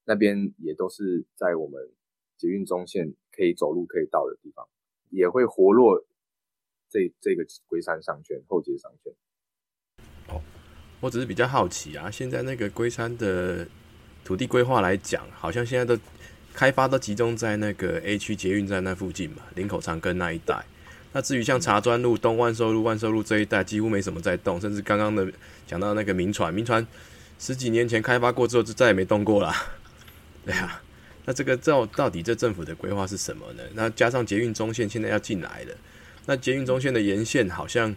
[0.05, 1.93] 那边也都是在我们
[2.37, 4.69] 捷运中线可以走路可以到的地方，
[5.11, 6.05] 也会活络
[6.89, 9.13] 这这个龟山商圈后街商圈。
[10.29, 10.43] 哦，
[11.01, 13.67] 我只是比较好奇啊，现在那个龟山的
[14.25, 16.01] 土地规划来讲，好像现在都。
[16.55, 20.65] 开发都集中在那个 A 区捷运站那附近嘛，林口长庚那一带。
[21.13, 24.61] 那至于像茶砖路、东万寿路、万寿路这一带，几乎没什么在动。
[24.61, 25.27] 甚至刚刚的
[25.67, 26.87] 讲到那个民船，民船
[27.39, 29.51] 十几年前开发过之后，就再也没动过了。
[30.45, 30.83] 对啊，
[31.25, 33.63] 那这个到到底这政府的规划是什么呢？
[33.73, 35.75] 那加上捷运中线现在要进来了，
[36.27, 37.95] 那捷运中线的沿线好像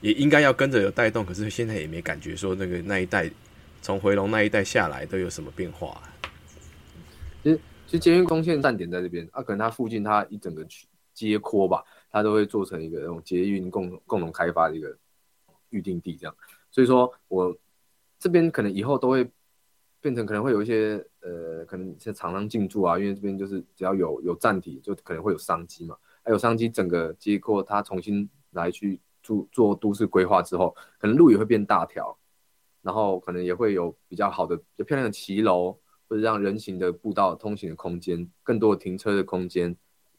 [0.00, 3.30] 也应该要跟着有带动，可是现在也没感觉说那个那一带
[3.82, 6.02] 从回龙那一带下来都有什么变化。
[7.44, 7.60] 其实。
[7.88, 10.62] 其实捷运公线站点在这边啊，可能它附近它一整个
[11.14, 14.94] 街廓吧，它都会做成一个那种捷运共共同开发的一个
[15.70, 16.36] 预定地这样。
[16.70, 17.56] 所以说我
[18.18, 19.26] 这边可能以后都会
[20.02, 25.96] 变成可能会有一些呃，可能像厂商进驻啊，因为这边就是只要有有站体，就可能会有商机嘛。
[26.22, 32.18] 还有商机，整个街廓它重新来去做做都市规划之后，可能路也会变大条，
[32.82, 35.78] 然后可能也会有比较好的、比较漂亮的骑楼。
[36.08, 39.76] 或者让人行的步道通行的空间，更多的停车的空间，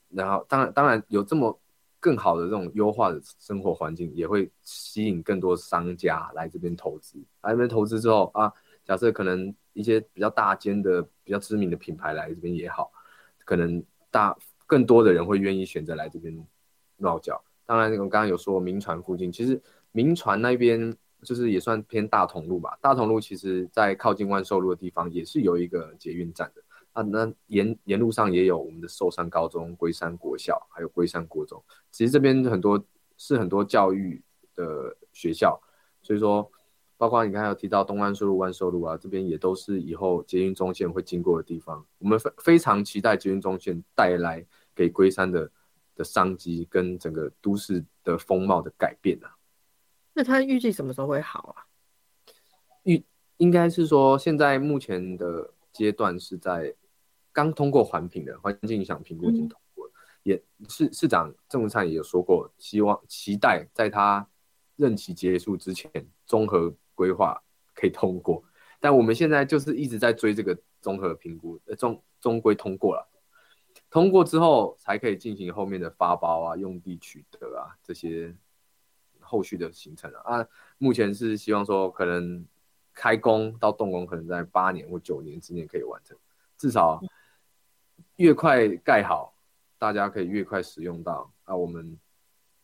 [0.10, 1.60] 然后当然当然有这么
[2.00, 7.18] 更好的这种优化的生活环境，也会吸引更多商家来这边投资。
[7.42, 8.54] 来这边投资之后啊，
[8.86, 12.92] 假设可能一些比较大间的、比较知名的品牌来这边也好，
[13.44, 16.46] 可能大更多的人会愿意选择来这边
[16.98, 17.44] 落脚。
[17.66, 20.96] 当然，我刚刚有说民船附近，其实民船那边。
[21.22, 26.62] 就是也算偏大同路吧，大同路其实在靠近万寿路的地方也是有一个捷运站的
[26.94, 27.02] 啊。
[27.02, 31.62] 那沿沿路上也有我们的寿山高中、龟山国小，还有龟山国中。
[31.92, 32.82] 其实这边很多
[33.18, 34.22] 是很多教育
[34.56, 35.60] 的学校，
[36.02, 36.50] 所以说
[36.96, 41.86] 包括你刚才有提到东安寿路、万寿路啊，这边也都是以后捷运中线会经过的地方。
[41.98, 45.52] 我们非非常期待捷运中线带来给龟山的
[45.96, 49.36] 的商机跟整个都市的风貌的改变啊。
[50.20, 51.64] 那他预计什么时候会好啊？
[52.84, 53.02] 预
[53.38, 56.76] 应该是说，现在目前的阶段是在
[57.32, 64.28] 刚通过环评的环境影响评估已经通过了，也市市长郑文灿也有说过，希望期待在他
[64.76, 65.90] 任期结束之前，
[66.26, 67.42] 综合规划
[67.74, 68.44] 可以通过。
[68.82, 73.08] 但我们现在就是一直在追这个综合评估，呃，终终归通过了，
[73.90, 78.36] 通过之后才可以进行后面的发包啊、用地取得啊这些。
[79.30, 80.48] 后续的行程了啊，
[80.80, 82.44] 目前是希望说可能
[82.92, 86.18] 开工到动工可能在八年或九年之内可以完成，
[86.58, 87.00] 至少
[88.16, 89.36] 越快盖好，
[89.78, 91.98] 大家可以越快使用到啊，我们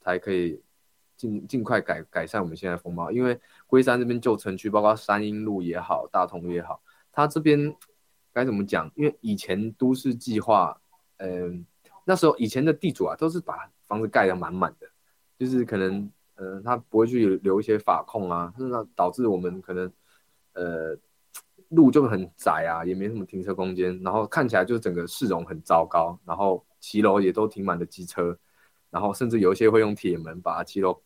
[0.01, 0.59] 才可以
[1.15, 3.11] 尽尽快改改善我们现在风貌。
[3.11, 7.73] 因为龟山这边旧城区，包括山阴路也好，大同也好，它这边
[8.33, 8.91] 该怎么讲？
[8.95, 10.81] 因为以前都市计划，
[11.17, 11.65] 嗯，
[12.03, 14.89] 那时候以前的地主啊，都是把房子盖得满满的，
[15.37, 16.11] 就是可能。
[16.37, 19.89] 嗯，他不会去留一些法控啊，那导致我们可能，
[20.51, 20.97] 呃，
[21.69, 28.37] 路就很窄啊，也没什么停车空间，然后看起来就整个市容很糟糕，然后骑楼也都停满了机车，
[28.89, 31.01] 然后甚至有一些会用铁门把骑楼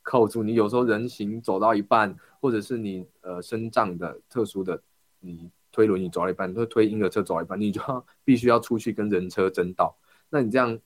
[0.00, 4.82] 扣住，你有时候人行走到一半，或者是你呃身障的特殊的，
[5.20, 9.94] 你推轮椅走到一半，推推婴儿车走到一半，你就要 必须要出去跟人车争道，
[10.30, 10.78] 那你这样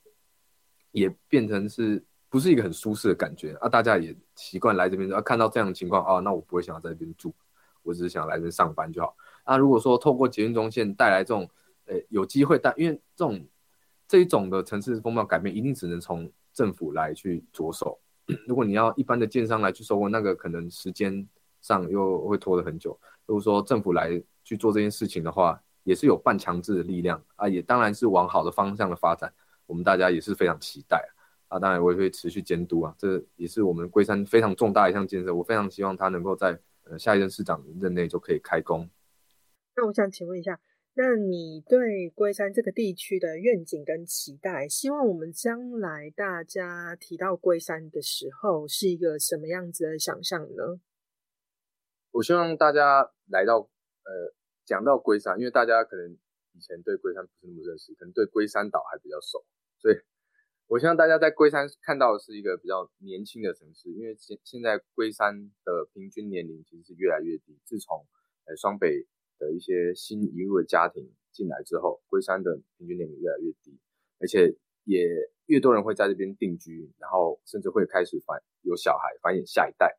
[0.91, 2.05] 也变成是。
[2.29, 3.69] 不是一个很舒适的感觉啊！
[3.69, 7.35] 大家也习惯来这边啊，看到这样的情况啊，那我不会想要在这边住，
[7.83, 9.17] 我只是想来这边上班就好。
[9.47, 11.49] 那如果说透过捷运中线带来这种，
[11.87, 13.47] 呃，有机会，但因为这种
[14.09, 17.99] 这一种的城市风貌改变，一定只能从政府来去着手。
[18.49, 21.27] 如果你要一般的建商来去收购，那个可能时间
[21.63, 22.99] 上又会拖得很久。
[23.25, 29.33] 如果说政府来去做这件事情的话，也是有半强制的力量啊，也当然是往好的方向的发展，
[29.67, 31.09] 我们大家也是非常期待。
[31.49, 38.91] 当然我也会持续监督啊，这也是我们龟山非常重大一项建设，我非常希望它能够在呃下一任市长任内就可以开工。
[39.77, 40.61] 那我想请问一下，
[40.95, 50.81] 那你对龟山这个地区的愿景跟期待，希望我们将来大家提到龟山的时候，是一个什么样子的想象呢？
[52.11, 56.11] 我希望大家来到呃讲到龟山，因为大家可能
[56.53, 59.45] 以前对龟山不是那么认识，可能对龟山岛还比较熟，
[59.79, 59.95] 所以。
[60.69, 67.57] 我希望大家在龟山看到的是一个比较年轻的城市，因为现现在龟山的平均年龄其实是越来越低。
[67.65, 68.05] 自从
[68.47, 69.07] 呃双北
[69.39, 73.79] 的一些新移入的家庭进来之后，龟山的平均年龄越来越低，
[74.19, 75.07] 而且也
[75.47, 79.97] 越多人会在这边定居，然后甚至会开始繁有小孩繁衍下一代。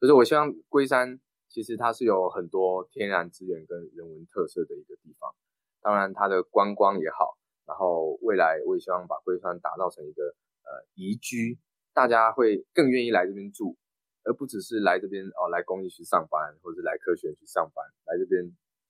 [0.00, 5.32] 就是我希望龟山其实它是有很多天然资源跟人文特色的一个地方，
[5.80, 7.38] 当然它的观光也好，
[7.70, 11.56] 然后未来我也希望把龟山打造成一个呃宜居，
[11.94, 13.76] 大家会更愿意来这边住。
[14.22, 18.44] 而不只是来这边哦，来工艺区上班，或者是来科学园区上班，来这边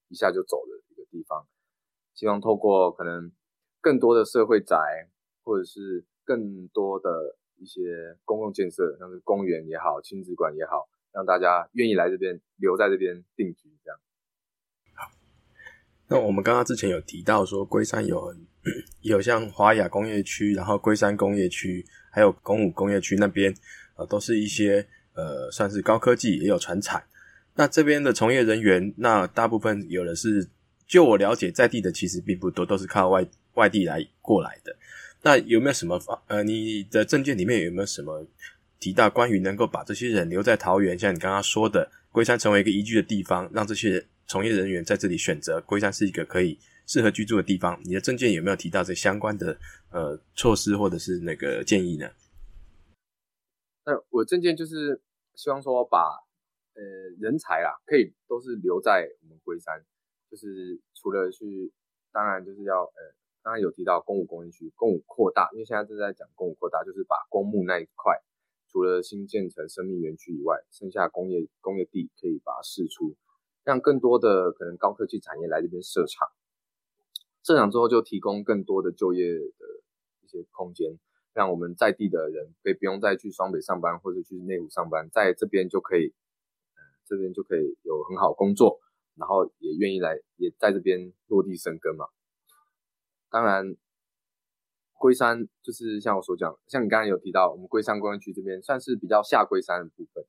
[0.08, 1.46] 一下就走的一个地方。
[2.14, 3.30] 希望透过可能
[3.80, 4.76] 更多的社会宅，
[5.44, 13.70] 或者是更多的一些公共建设，像是公园也好、亲子馆也好，让大家愿意来这边留在这边定居。
[13.84, 14.00] 这样。
[14.94, 15.12] 好，
[16.08, 18.48] 那我们刚刚之前有提到说，龟山有很
[19.02, 23.54] 有像华雅工业区，然后龟山工业区，还有公武工业区那边，
[23.96, 24.86] 呃，都是一些。
[25.12, 27.02] 呃，算是高科技，也有传产。
[27.56, 30.48] 那这边的从业人员，那大部分有的是，
[30.86, 34.74] 就我了解，在地的其实并不多，都是靠外外地来过来的。
[35.22, 36.18] 那有没有什么方？
[36.28, 38.24] 呃，你的证件里面有没有什么
[38.78, 40.96] 提到关于能够把这些人留在桃园？
[40.96, 46.56] 像你刚刚说的，龟山成为一个宜居的地方，让这些从业人员在这里选择龟山是一个可以
[46.90, 47.80] 适合居住的地方？
[47.84, 49.56] 你的证件有没有提到这相关的
[49.92, 52.10] 呃措施或者是那个建议呢？
[53.84, 55.00] 那我证件就是
[55.36, 55.98] 希望说把
[56.74, 56.82] 呃
[57.20, 59.80] 人才啊，可以都是留在我们龟山，
[60.28, 61.72] 就是除了去，
[62.10, 62.98] 当然就是要呃，
[63.44, 68.20] 刚刚有提到公务工业区，公务扩大，因为现在正在讲公务扩大，就是把公墓那一块，
[68.68, 73.14] 除了新建成生命园区以外，剩下工业工业地可以把它释出，
[73.62, 76.28] 让更多的可能高科技产业来这边设厂，
[77.42, 79.66] 设厂之后就提供更多的就业的
[80.22, 80.98] 一些空间。
[81.32, 88.80] 让我们在地的人可以不用再去双北上班或者去内湖上班，在这边就可以，嗯，这边就可以有很好工作，
[89.14, 92.06] 然后也愿意来，也在这边落地生根嘛。
[93.30, 93.76] 当然，
[94.94, 100.24] 龟山就是像我所讲，像你刚刚有提到，我们龟山工业区这边算是比较下龟山的部分，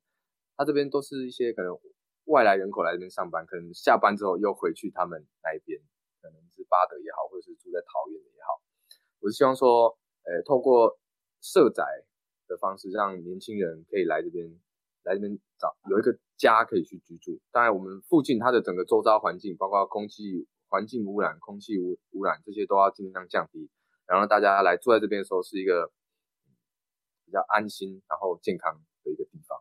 [0.56, 1.76] 它这边都是一些可能
[2.26, 5.82] 外来人口来这边上班，可能下班之后又回去他们那一边，
[6.22, 8.62] 可能是巴德也好，或者是住在桃园的也好，
[9.20, 9.98] 我是希望说。
[10.24, 11.00] 呃，透过
[11.42, 11.84] 设宅
[12.48, 14.46] 的方式，让年轻人可以来这边，
[15.02, 17.42] 来这边找有一个家可以去居住。
[17.52, 23.68] 当然，我们附近它的整个周遭环境，包括空气环境污染、空气污污染这些，都要尽量降低，
[24.06, 25.92] 然后大家来住在这边的时候是一个
[27.26, 29.58] 比较安心、然后健康的一个地方。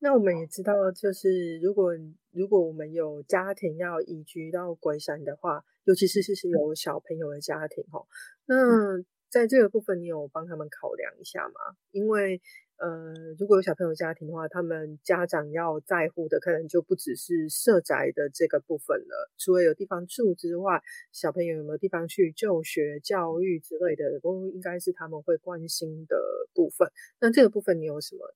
[0.00, 1.92] 那我们也知道，就是如果
[2.36, 8.06] 如果我们有家庭要移居到龟山的话，尤其是是是有小朋友的家庭哦，
[8.44, 11.54] 那在这个部分你有帮他们考量一下吗？
[11.92, 12.40] 因为
[12.76, 26.16] 呃，如果有小朋友家庭的话，他们家长要在乎的可能就不只是社宅的这个部分了，除了有地方住之外，小朋友有没有地方去就学、教育之类的，都应该是他们会关心的
[26.52, 26.86] 部分。
[27.18, 28.34] 那这个部分你有什么？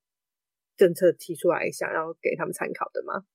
[0.76, 3.26] 政策提出来，想要给他们参考的吗？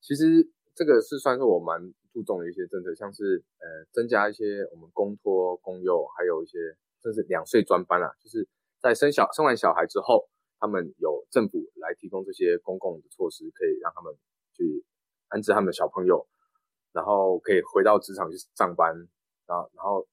[0.00, 6.58] 其实这个是算是我蛮注重的一些政策，像是呃增加一些我们公托、公幼，还有一些
[7.02, 8.46] 甚至两岁专班啊，就是
[8.80, 14.14] 在生小生完小孩之后，他们有政府来提供这些公共的措施，可以让他们
[14.54, 14.84] 去
[15.28, 16.26] 安置他们的小朋友，
[16.92, 18.94] 然后可以回到职场去上班
[19.46, 20.06] 啊，然后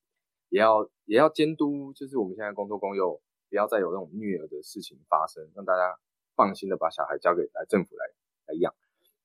[0.50, 3.22] 也要也要监督，就是我们现在公托公幼。
[3.48, 5.96] 不要再有那种虐儿的事情发生，让大家
[6.36, 8.06] 放心的把小孩交给来政府来
[8.48, 8.74] 来养。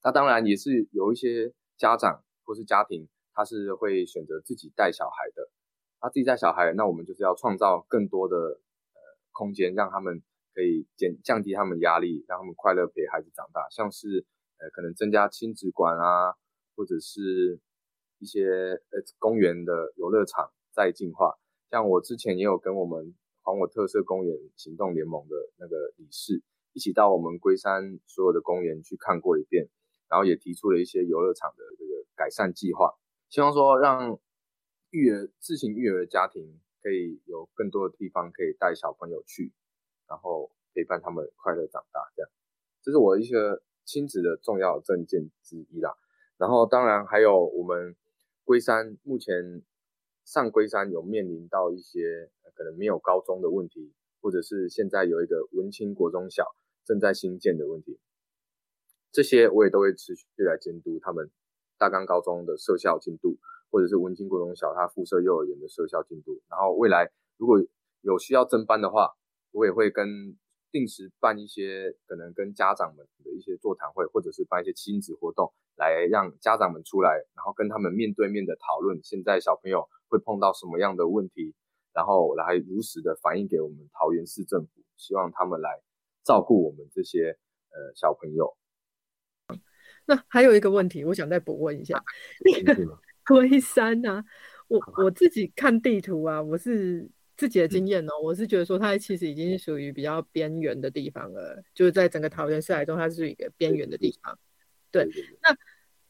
[0.03, 5.51] 那当然也是有一些家长或是家庭，他是会选择自己带小孩的。
[6.01, 9.01] 他自己带小孩，那我们就是要创造更多的呃
[9.33, 10.23] 空间，让他们
[10.55, 13.69] 可以减降低他们压力，让他们快乐陪孩子长大。
[13.71, 14.27] 像是
[14.59, 16.35] 呃可能增加亲子馆啊，
[16.77, 17.61] 或者是
[18.19, 21.39] 一些呃公园的游乐场在进化。
[21.71, 23.15] 像我之前也有跟我们。
[23.43, 26.43] 还我特色公园行动联盟的那个理事
[26.75, 29.67] 一起到我们龟山所有的公园去看过一遍，
[30.11, 32.99] 然后也提出了一些游乐场的这个改善计划，
[33.29, 34.19] 希望说让
[34.91, 39.53] 育儿自行育儿的家庭可以有更多的地方可以带小朋友去，
[40.09, 42.01] 然后陪伴他们快乐长大。
[42.17, 42.31] 这样，
[42.83, 45.97] 这是我一个亲子的重要证件之一啦。
[46.37, 47.95] 然后当然还有我们
[48.45, 49.63] 龟山目前
[50.25, 52.31] 上龟山有面临到一些。
[52.53, 56.45] 可能没有高中的问题，或者是现在有一个文清国中小
[56.85, 57.99] 正在新建的问题，
[59.13, 61.31] 这些我也都会持续来监督他们
[61.79, 63.39] 大冈高中的设校进度，
[63.71, 66.41] 或者是文清国中小它附设幼儿园的设校进度。
[66.49, 67.59] 然后未来如果
[68.03, 69.17] 有需要增班的话，
[69.53, 70.39] 我也会跟
[70.71, 81.55] 定时办一些可能跟家长们的一些座谈会，或者是办一些亲子活动，来让家长们出来，然后跟他们面对面的讨论，现在小朋友会碰到什么样的问题，
[81.93, 85.83] 然后来如实的反映给我们桃园市政府，希望他们来
[86.23, 87.37] 照顾我们这些
[87.71, 88.57] 呃小朋友。
[90.11, 92.03] 那还有一个问题，我想再补问一下，
[92.65, 94.25] 那个 龟山啊，
[94.67, 104.37] 我我自己看地图啊，我是自己的经验哦，我是觉得说它其实已经属于比较边缘的地方了，就是在整个桃园市海中，它是一个边缘的地方。
[104.91, 105.09] 对，
[105.41, 105.57] 那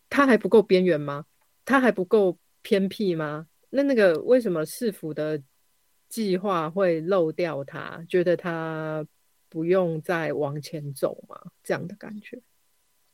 [0.09, 1.27] 它还不够边缘吗？
[1.67, 3.47] 它还不够偏僻吗？
[3.69, 5.43] 那那个为什么市府的
[6.09, 8.03] 计划会漏掉它？
[8.09, 9.07] 觉得它
[9.51, 11.39] 不用再往前走吗？
[11.63, 12.41] 这样的感觉？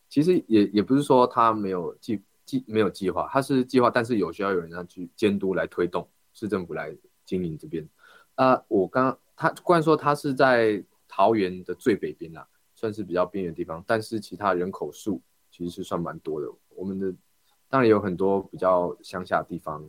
[0.09, 7.87] 其实也也不是说他没有计计没有计划，他是计划，但是有需要有人要去监督来推动，市政府来经营这边。
[8.37, 16.47] 啊，我刚他虽然说他是在桃园的最北边啦，算是比较边缘地方，但是其他人口数其实是算蛮多的。
[16.75, 17.13] 我们的
[17.69, 19.85] 当然有很多比较乡下地方，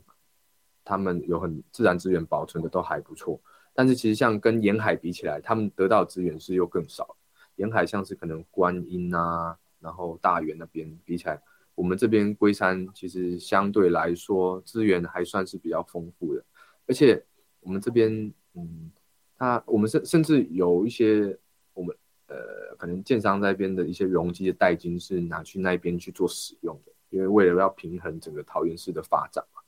[0.84, 3.40] 他们有很自然资源保存的都还不错，
[3.74, 7.16] 但是其实像跟沿海比起来，他们得到资源是又更少。
[7.58, 9.58] 沿海像是可能观音啊。
[9.88, 11.42] 然后大园那边比起来，
[11.74, 16.44] 我们这边龟山其实相对来说资源还算是比较丰富的，
[16.86, 17.24] 而且
[17.62, 18.12] 我们这边，
[18.54, 18.92] 嗯，
[19.38, 21.40] 它我们甚甚至有一些
[21.74, 21.96] 我们
[22.28, 29.62] 呃可能建商那边的一些容积的代金是拿去那边去做使用的，因为为了要平衡整个桃园市的发展嘛，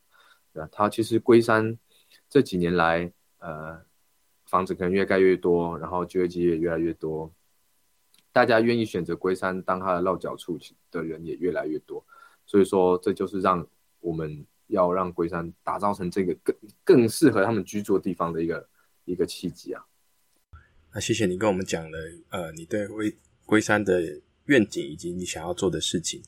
[0.54, 0.68] 对吧？
[0.70, 1.80] 它其实龟山
[2.28, 3.80] 这几年来，呃，
[4.48, 7.32] 房子可能越盖越多，然后就业机会越来越多。
[8.32, 10.58] 大家愿意选择龟山当他的落脚处
[10.92, 12.06] 的人也越来越多，
[12.46, 13.68] 所以说这就是让
[14.00, 18.70] 我们要让龟山打造成这个更更适合他们居住的地方的一个
[19.06, 19.84] 一个契机啊。
[20.94, 21.98] 那谢谢你跟我们讲了，
[22.30, 26.22] 呃，你对龟龟山的愿景以及你想要做的事情。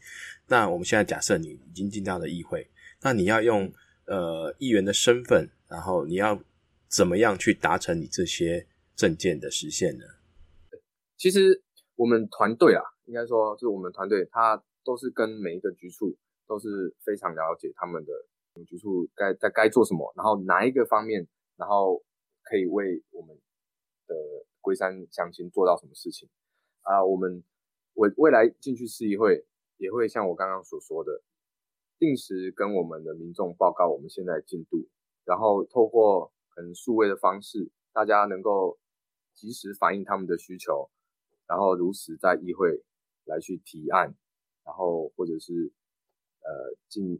[0.48, 2.68] 那我们现在假设你已经进到了议会，
[3.02, 3.72] 那你要用
[4.06, 6.42] 呃议员的身份，然后你要
[6.88, 10.06] 怎么样去达成你这些证件的实现呢？
[11.16, 11.62] 其实。
[12.02, 18.12] 我们团队啊，应该说就是我们团队，他都是跟每一个局处都是非常了解他们的
[18.66, 21.28] 局处该在该做什么，然后哪一个方面，
[21.58, 22.02] 然后
[22.42, 23.38] 可以为我们
[24.08, 24.16] 的
[24.62, 26.28] 龟山乡亲做到什么事情
[26.82, 27.06] 啊？
[27.06, 27.44] 我们
[27.94, 29.46] 未未来进去市议会，
[29.78, 31.22] 也会像我刚刚所说的，
[32.00, 34.90] 定时跟我们的民众报告我们现在进度，
[35.24, 38.80] 然后透过可能数位的方式，大家能够
[39.36, 40.90] 及时反映他们的需求。
[41.52, 42.82] 然后如实在议会
[43.26, 44.16] 来去提案，
[44.64, 45.74] 然后或者是
[46.40, 47.20] 呃进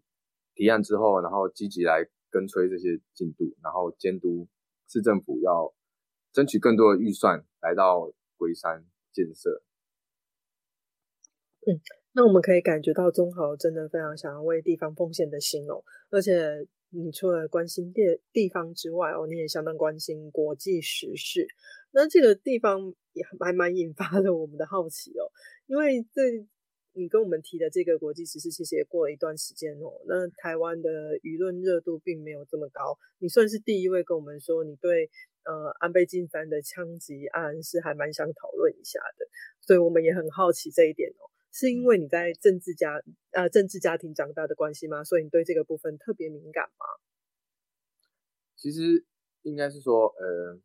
[0.56, 4.48] 提案之后，然后积极来跟催这些进度，然后监督
[4.88, 5.74] 市政府要
[6.32, 9.62] 争取更多的预算来到龟山建设。
[11.68, 11.82] 嗯，
[12.14, 21.48] 那我们可以感觉到中豪真的非常想要为地方奉献的心哦，而且你除了关心地地方之外哦，你也相当关心国际时事。
[21.92, 25.32] 那这个地方也还蛮引发了我们的好奇哦，
[25.68, 26.22] 因为这
[26.94, 30.02] 你跟我们提的这个国际时事，其实也过了一段时间哦。
[30.06, 30.90] 那台湾的
[31.20, 35.10] 舆论热度并没有这么高，你算是第一位跟我们说你对
[35.46, 39.26] 呃安倍晋三的枪击案是还蛮想讨论一下的，
[39.62, 45.04] 所以我们也很好奇这一点哦，是因为你在政治家呃政治家庭长大的关系吗？
[45.04, 46.86] 所以你对这个部分特别敏感吗？
[48.56, 49.06] 其实
[49.44, 50.60] 应该是说呃。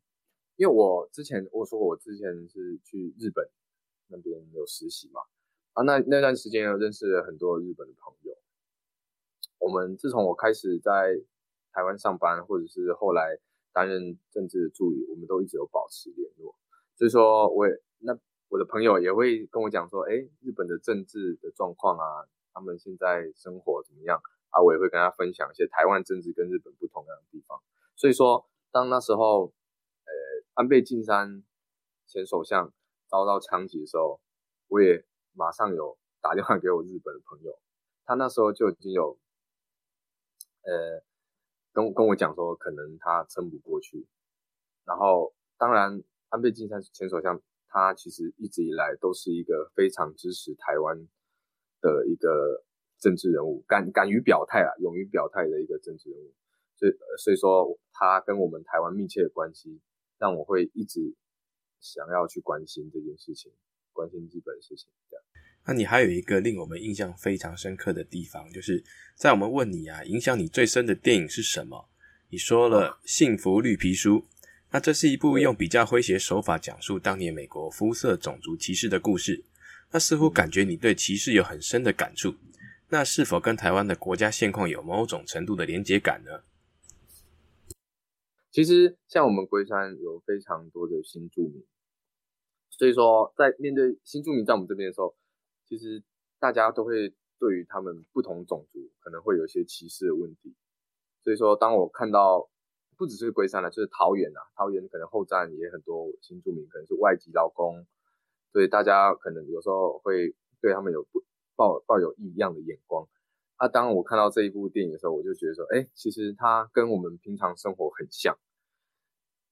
[0.59, 3.47] 因为我之前我说，我之前是去日本
[4.07, 5.21] 那边有实习嘛，
[5.75, 8.35] 啊，那那段时间又认识了很多日本的朋友。
[9.59, 11.21] 我们自从我开始在
[11.73, 13.39] 台湾上班，或者是后来
[13.71, 16.57] 担任政治的助理，我们都一直有保持联络。
[16.95, 18.19] 所以说，我也那
[18.49, 24.21] 我的朋友也会跟我讲说，哎，日本的政治的状况啊，他们现在生活怎么样
[24.51, 24.63] 啊？
[24.63, 27.61] 我也会跟他分享一些台湾政治跟日本不同样的地方。
[27.95, 29.53] 所以说，当那时候。
[30.09, 30.13] 呃
[30.55, 31.43] 安倍晋三
[32.07, 32.73] 前首相
[33.09, 34.21] 遭到枪击的时候，
[34.69, 37.59] 我也马上有打电话给我日本的朋友，
[38.05, 39.19] 他那时候就已经有，
[40.63, 41.03] 呃，
[41.73, 44.07] 跟跟我讲说，可能他撑不过去。
[44.85, 47.43] 然后，当然，安倍晋三前首相
[47.77, 50.97] 他其实一直以来都是一个非常支持台湾
[51.83, 52.65] 的一个
[52.99, 56.33] 政治人物，敢敢于表态啊，勇于表态的一个政治人物。
[56.75, 59.83] 所以，所以说他跟我们台湾密切的关系。
[60.19, 61.15] 让我会一直
[61.79, 63.53] 想要去关心这件事情，
[63.93, 64.89] 关心日本的事情。
[65.11, 65.23] 这样，
[65.67, 68.83] 那你还有一个令我们印象非常深刻的地方，就是
[69.15, 71.91] 在我们问你啊，影响你最深的电影是什么？
[72.31, 74.21] 你说了《幸福绿皮书》，
[74.71, 79.45] 那这是一部用比较诙谐手法讲述当年美国肤色种族歧视的故事。
[79.93, 82.35] 那似乎感觉你对歧视有很深的感触。
[82.89, 86.43] 那是否跟台湾的国家现况有某种程度的连结感呢？
[88.51, 91.65] 其实，像我们龟山有非常多的新住民，
[92.71, 95.15] 所以说在面对新住民在我们这边的时候，
[95.69, 96.03] 其实
[96.39, 100.55] 大家都会对于他们不同种族可能会有一些歧视的问题。
[101.23, 102.49] 所以说，当我看到
[102.97, 107.87] 不只是龟山了，就是桃园啊，桃园可能后站也很多新住民，可能是外籍劳工，
[108.53, 111.23] 所以大家可能有时候会对他们有不
[111.55, 113.07] 抱抱有异样的眼光。
[113.57, 118.39] 啊，当我看到这一部电影的时候，我就觉得说，哎，其实它跟我们平常生活很像，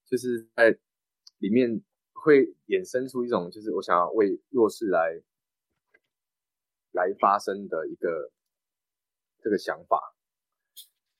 [0.05, 0.77] 就是在
[1.39, 1.81] 里面
[2.13, 5.21] 会衍生出一种，就是我想要为弱势来
[6.91, 8.31] 来发声的一个
[9.39, 10.15] 这个想法。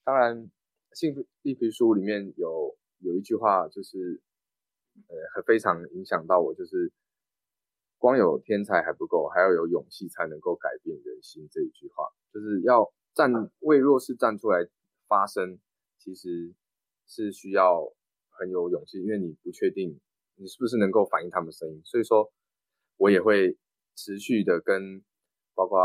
[0.04, 0.38] 当然，
[0.96, 4.22] 《幸福绿皮书》里面有有一句话，就是
[5.10, 6.90] 呃，很非常影响到我，就是
[7.98, 11.50] 光有天才还不够，还要有勇气才能够改变人心。
[11.52, 13.30] 这一句话，就是要站
[13.60, 14.66] 为弱势站出来
[15.06, 15.60] 发声，
[15.98, 16.56] 其实
[17.06, 17.94] 是需要
[18.30, 20.00] 很有勇气，因为你不确定
[20.36, 21.82] 你是不是能够反映他们声音。
[21.84, 22.32] 所以说，
[22.96, 23.58] 我也会
[23.98, 25.04] 持续的跟
[25.56, 25.78] 包括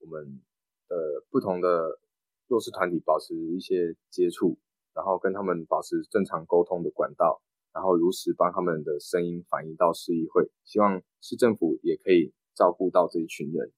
[0.00, 0.42] 我们
[0.88, 2.00] 的不同的。
[2.48, 4.56] 弱势团体保持一些接触，
[4.94, 7.42] 然后跟他们保持正常沟通的管道，
[7.72, 13.72] 然后如实帮他们的声音反映到市议会，希望市政府也可以照顾到这一群人，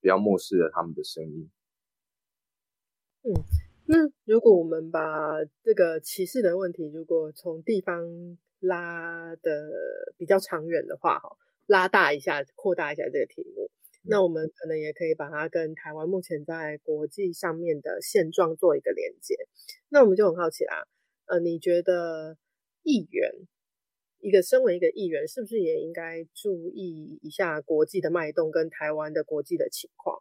[0.00, 1.50] 不要漠视了他们的声音。
[3.22, 3.32] 嗯，
[3.86, 9.70] 那如果我们把这个歧视的问题，如果从地方拉的
[10.16, 11.36] 比较长远的话，哈，
[11.66, 13.70] 拉大一下，扩大一下这个题目。
[14.04, 19.36] 那我们可能也可以把它跟台湾目前在国际上面的现状做一个连接。
[19.88, 20.88] 那我们就很好奇啦，
[21.26, 22.36] 呃，你觉得
[22.82, 23.32] 议员
[24.18, 30.20] 一个身为一个议员，是不是也应该注意一下国际的脉动跟台湾的国际的情况？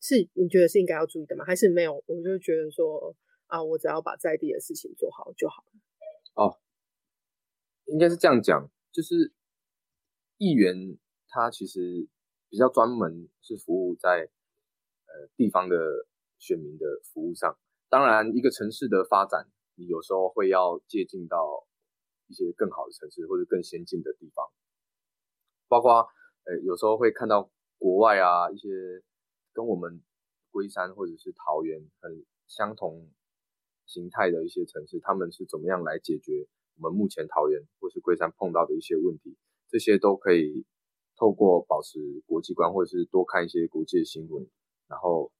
[0.00, 1.44] 是你觉得是应该要注意的吗？
[1.44, 2.04] 还是没有？
[2.06, 5.72] 我就觉得说啊，我只要把在地的事情做好就好了。
[6.34, 6.60] 哦，
[7.86, 9.32] 应该是这样讲，就是
[10.36, 10.96] 议员。
[11.36, 12.08] 它其实
[12.48, 14.30] 比较专门，是服务在
[15.04, 15.76] 呃地方的
[16.38, 17.58] 选民的服务上。
[17.90, 21.66] 当然，一个城市的发展，你有时候会要接近到
[22.26, 24.46] 一些更好的城市或者更先进的地方，
[25.68, 26.08] 包括
[26.44, 28.68] 呃有时候会看到国外啊一些
[29.52, 30.02] 跟我们
[30.50, 33.10] 龟山或者是桃园很相同
[33.84, 36.48] 形态的一些城市，他们是怎么样来解决
[36.80, 39.36] 我们目前桃园或是龟山碰到的一些问题，
[39.68, 40.64] 这些都可以。
[41.16, 44.46] 透过保持国际观，或者是多看一些国际的新闻，
[44.86, 45.32] 然后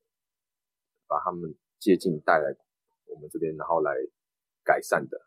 [1.07, 2.57] 把他们接近带来
[3.05, 3.93] 我们这边，然后来
[4.65, 5.21] 改善的。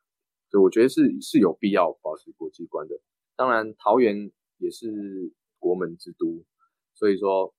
[0.50, 3.00] 所以我觉得是是有必要保持国际观的。
[3.36, 6.44] 当然，桃园也是国门之都，
[6.96, 7.54] 所以说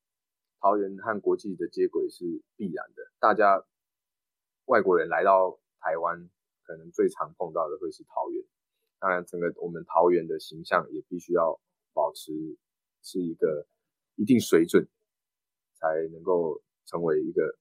[0.60, 3.12] 桃园和国际的接轨是必然的。
[3.20, 3.64] 大家
[4.64, 6.28] 外国人来到台湾，
[6.64, 8.44] 可能最常碰到的会是桃园。
[8.98, 11.60] 当然，整个我们桃园的形象也必须要
[11.94, 12.32] 保持。
[13.02, 13.66] 是一个
[14.16, 14.86] 一定水准，
[15.74, 17.56] 才能够成为一个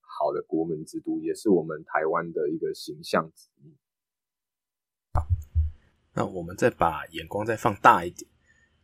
[0.00, 3.76] 好的国门之都，也是我们台湾的一个形象之一。
[5.12, 5.26] 好，
[6.14, 8.30] 那我们再把眼光再放大一点。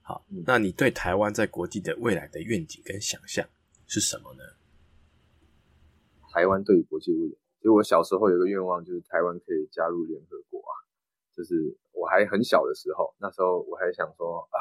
[0.03, 3.49] 好，那你对台湾在国际的未来的愿景跟想象
[3.87, 4.43] 是什么呢？
[6.31, 10.73] 台湾对于国际未来，其实我小时候有个愿望，就是台湾可以加入联合国啊。
[11.35, 14.59] 就是我还很小的时候，那时候我还想说啊。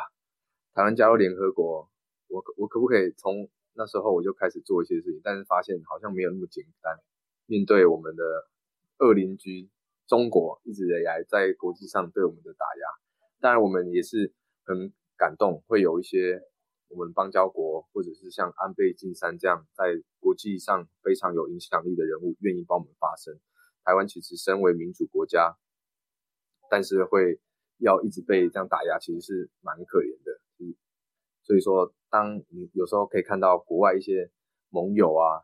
[0.74, 1.88] 台湾加入联合国，
[2.28, 5.21] 我我可不可以从那时候我就开始做一些事情？
[5.24, 6.97] 但是发现好像没有那么简单。
[7.45, 8.24] 面对我们的
[8.97, 9.69] 恶邻居
[10.07, 12.88] 中国，一直以来在国际上对我们的打压，
[13.39, 16.41] 当然我们也是很感动，会有一些
[16.88, 23.39] 我们邦交国或者是像安倍晋三这样在国际上非常有影响力的人物愿意帮我们发声。
[23.84, 25.55] 台湾其实身为民主国家，
[26.69, 27.39] 但是会
[27.78, 30.39] 要一直被这样打压，其实是蛮可怜的。
[31.43, 34.31] 所以说，当你有时候可以看到国外一些
[34.69, 35.43] 盟友啊，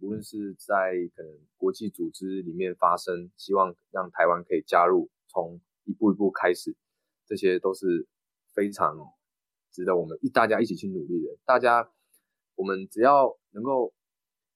[0.00, 6.76] 无论是在可能国际组织里面发声，希望让台湾可以加入，从一步一步开始，
[7.26, 8.06] 这些都是
[8.54, 8.94] 非常
[9.72, 11.38] 值得我们一大家一起去努力的。
[11.46, 11.90] 大家，
[12.54, 13.94] 我们只要能够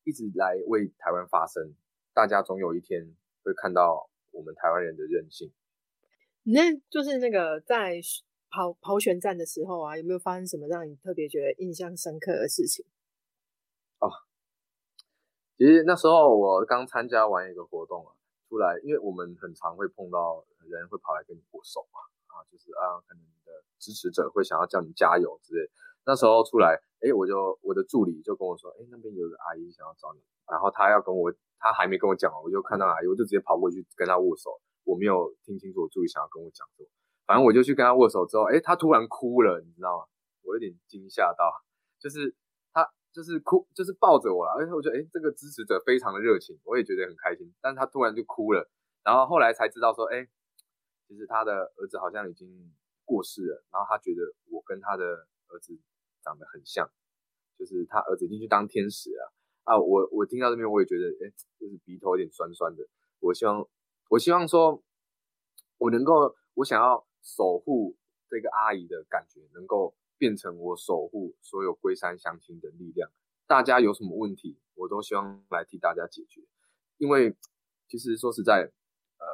[0.04, 1.74] 一直来为台湾发声，
[2.12, 5.50] 大家总有一天会看到我们台湾人的韧性。
[6.42, 7.98] 那就是那个在。
[8.52, 12.84] 跑跑选战的时候啊，有没有发生什么让你特别觉得印象深刻的事情？
[13.98, 14.12] 哦，
[15.56, 18.12] 其实那时候我刚参加完一个活动啊，
[18.48, 21.98] 出来，因为我们很常会碰到人会跑来跟你握手嘛，
[22.28, 25.70] 啊，就是啊，可能你的支持者会想要叫你加油之类。
[26.04, 36.88] 那时候出来，哎，我就我的助理就跟我说，哎，那边有个阿姨想要找你，然后他要跟我，他还没跟我讲我就看到阿姨，我就直接跑过去跟他握手，我没有听清楚我助理想要跟我讲什么，
[37.26, 40.04] 反正我就去跟他握手之后，哎，他突然哭了，你知道吗？
[40.42, 41.50] 我有点惊吓到，
[41.98, 42.34] 就是
[42.72, 48.68] 他就是哭，就是抱着我了，而且我觉得，哎，这个支持者非常的热情，我也觉得很开心，但他突然就哭了，
[49.04, 50.28] 然后后来才知道说，哎，
[51.06, 52.72] 其实他的儿子好像已经
[53.04, 55.04] 过世了，然后他觉得我跟他的
[55.48, 55.78] 儿子。
[56.24, 56.88] 长得很像，
[57.58, 59.32] 就是他儿子已经去当天使了
[59.64, 59.76] 啊！
[59.76, 62.86] 我我听到这边我也觉得，哎，就是鼻头有点酸酸的。
[63.18, 63.68] 我希望，
[64.08, 64.80] 我希望说，
[65.78, 67.96] 我能够，我想要守护
[68.28, 73.10] 这个阿姨的感觉，能够变成我守护所有龟山乡亲的力量。
[73.46, 76.42] 大家有什么问题，我都希望来替大家解决。
[76.98, 77.36] 因为
[77.88, 78.70] 其实说实在，
[79.18, 79.26] 呃，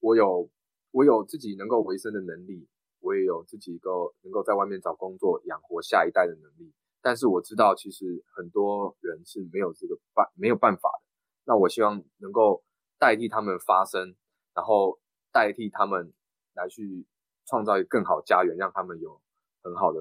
[0.00, 0.50] 我有
[0.92, 2.68] 我有自己能够维生的能力。
[3.00, 6.72] 我也有自己够能够在外面找工作养活下一代的能力，
[7.02, 11.12] 但是我知道其实很多人是没有这个办没有办法的。
[11.44, 12.64] 那我希望能够
[12.98, 14.16] 代替他们发声，
[14.54, 14.98] 然后
[15.30, 16.14] 代替他们
[16.54, 17.06] 来去
[17.46, 19.20] 创造一个更好家园，让他们有
[19.62, 19.98] 很好的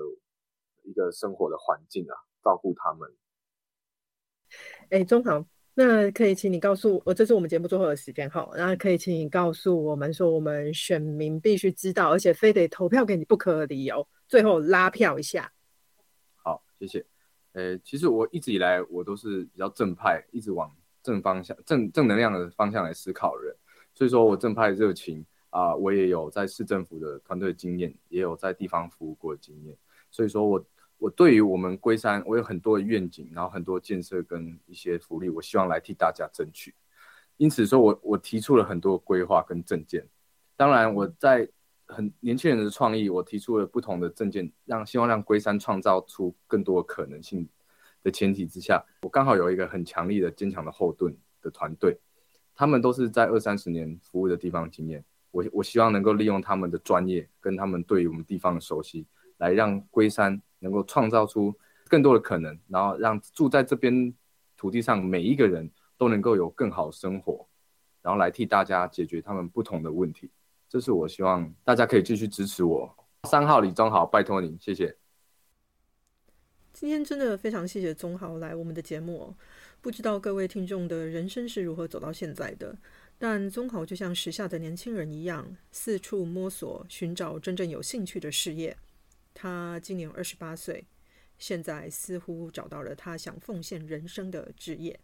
[0.83, 3.09] 一个生活的环境啊，照顾他们。
[4.89, 5.45] 哎，中航。
[5.75, 8.47] 那可以请你告诉我，这是我们节目最后的时间哈。
[8.55, 14.07] 那可以请你告诉我们说，我们选民必须知道，而且非得投票给你不可的理由。
[14.27, 15.51] 最后拉票一下。
[16.35, 17.03] 好，谢谢。
[17.53, 20.71] 呃，其实我一直以来我都是比较正派，一直往
[21.01, 23.55] 正方向、正正能量的方向来思考的人。
[23.95, 29.77] 所以说我正派热情啊，我也有在市政府的团队经验，也有在地方服务过的经验。
[30.11, 30.65] 所以说我。
[30.99, 36.73] 我对于我们龟山，我有很多的愿景，然后很多建设跟一些福利，我希望来替大家争取。
[37.35, 40.07] 因此说，我我提出了很多规划跟政见。
[40.55, 41.49] 当然，我在
[41.87, 47.45] 很年轻人的创意，我提出了不同的政见，让希望让龟山创造出更多可能性
[48.01, 51.97] 的前提之下，我刚好有一个很强力的、坚强的后盾的团队，
[52.55, 55.03] 他们都是在二三十年服务的地方经验。
[55.34, 59.05] 我我希望能够利用他们的专业跟他们对于我们地方的熟悉，
[59.39, 60.41] 来让龟山。
[60.63, 61.53] 能够创造出
[61.89, 64.13] 更多的可能，然后让住在这边
[64.55, 67.45] 土地上每一个人都能够有更好的生活，
[68.01, 70.31] 然后来替大家解决他们不同的问题。
[70.69, 72.95] 这是我希望大家可以继续支持我。
[73.23, 74.95] 三号李宗豪，拜托您，谢谢。
[76.71, 79.36] 今天真的非常谢谢宗豪来我们的节目。
[79.81, 82.73] 不知道各位听众的人生是如何走到现在的，
[83.26, 88.76] 但宗豪就像时下的年轻人一样，四处摸索，寻找真正有兴趣的事业。
[89.34, 90.86] 他今年二十八岁，
[91.38, 94.99] 现在似乎找到了他想奉献人生的职业。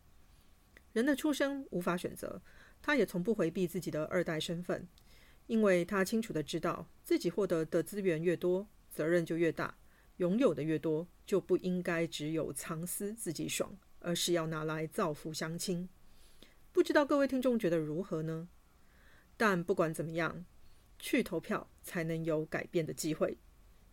[0.91, 2.41] 人的出生无法选择，
[2.82, 4.86] 他也从不回避自己的二代身份，
[5.47, 9.74] 因为他清楚的知道自己获得的资源越多，责任就越大；
[10.17, 15.88] 拥有的越多，就不应该只有藏私自己爽，而是要拿来造福乡亲。
[16.72, 18.47] 不知道各位听众觉得如何呢？
[19.36, 20.45] 但不管怎么样，
[20.97, 23.38] 去投票才能有改变的机会。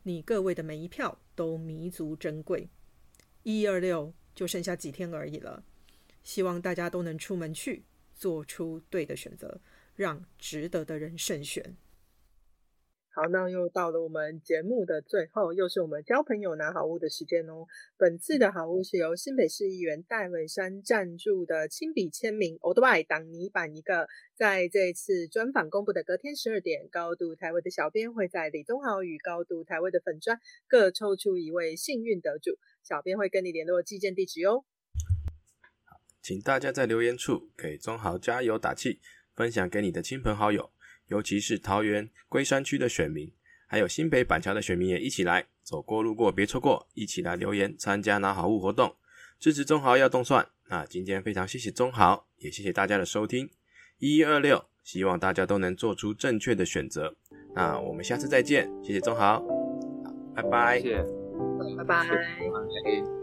[0.03, 2.69] 你各位的每一票都弥足珍贵，
[3.43, 5.65] 一二六就剩下几天而已了，
[6.23, 9.61] 希望大家都能出门去，做出对的选择，
[9.95, 11.77] 让值得的人胜选。
[13.17, 17.65] 好，那又到了我们节目的最后，又是我们交朋友拿好物的时间哦。
[17.97, 24.07] 本次的好物是由新北市议员戴伟山赞助的亲笔签名 Old White 挡泥板一个。
[24.35, 30.39] 在这次专访公布的隔天十二点，高度台位的小编会在李宗豪与高度台位的粉砖
[30.69, 34.67] 各抽出一位幸运得主，小编会跟你联络寄件地址哦。
[36.21, 39.01] 请大家在留言处给宗豪加油打气，
[39.35, 40.71] 分享给你的亲朋好友。
[41.09, 43.31] 尤其是桃园龟山区的选民，
[43.67, 48.95] 还有新北板桥的选民也一起来，走过路过别错过，一起来留言参加拿好物活动，
[49.39, 50.47] 支持中豪要动算。
[50.69, 53.49] 那今天非常谢谢中豪，也谢谢大家的收听，
[53.99, 57.15] 一一二六，希望大家都能做出正确的选择。
[57.55, 59.41] 那我们下次再见，谢谢中豪，
[60.35, 61.05] 拜拜，谢谢，
[61.77, 63.16] 拜拜。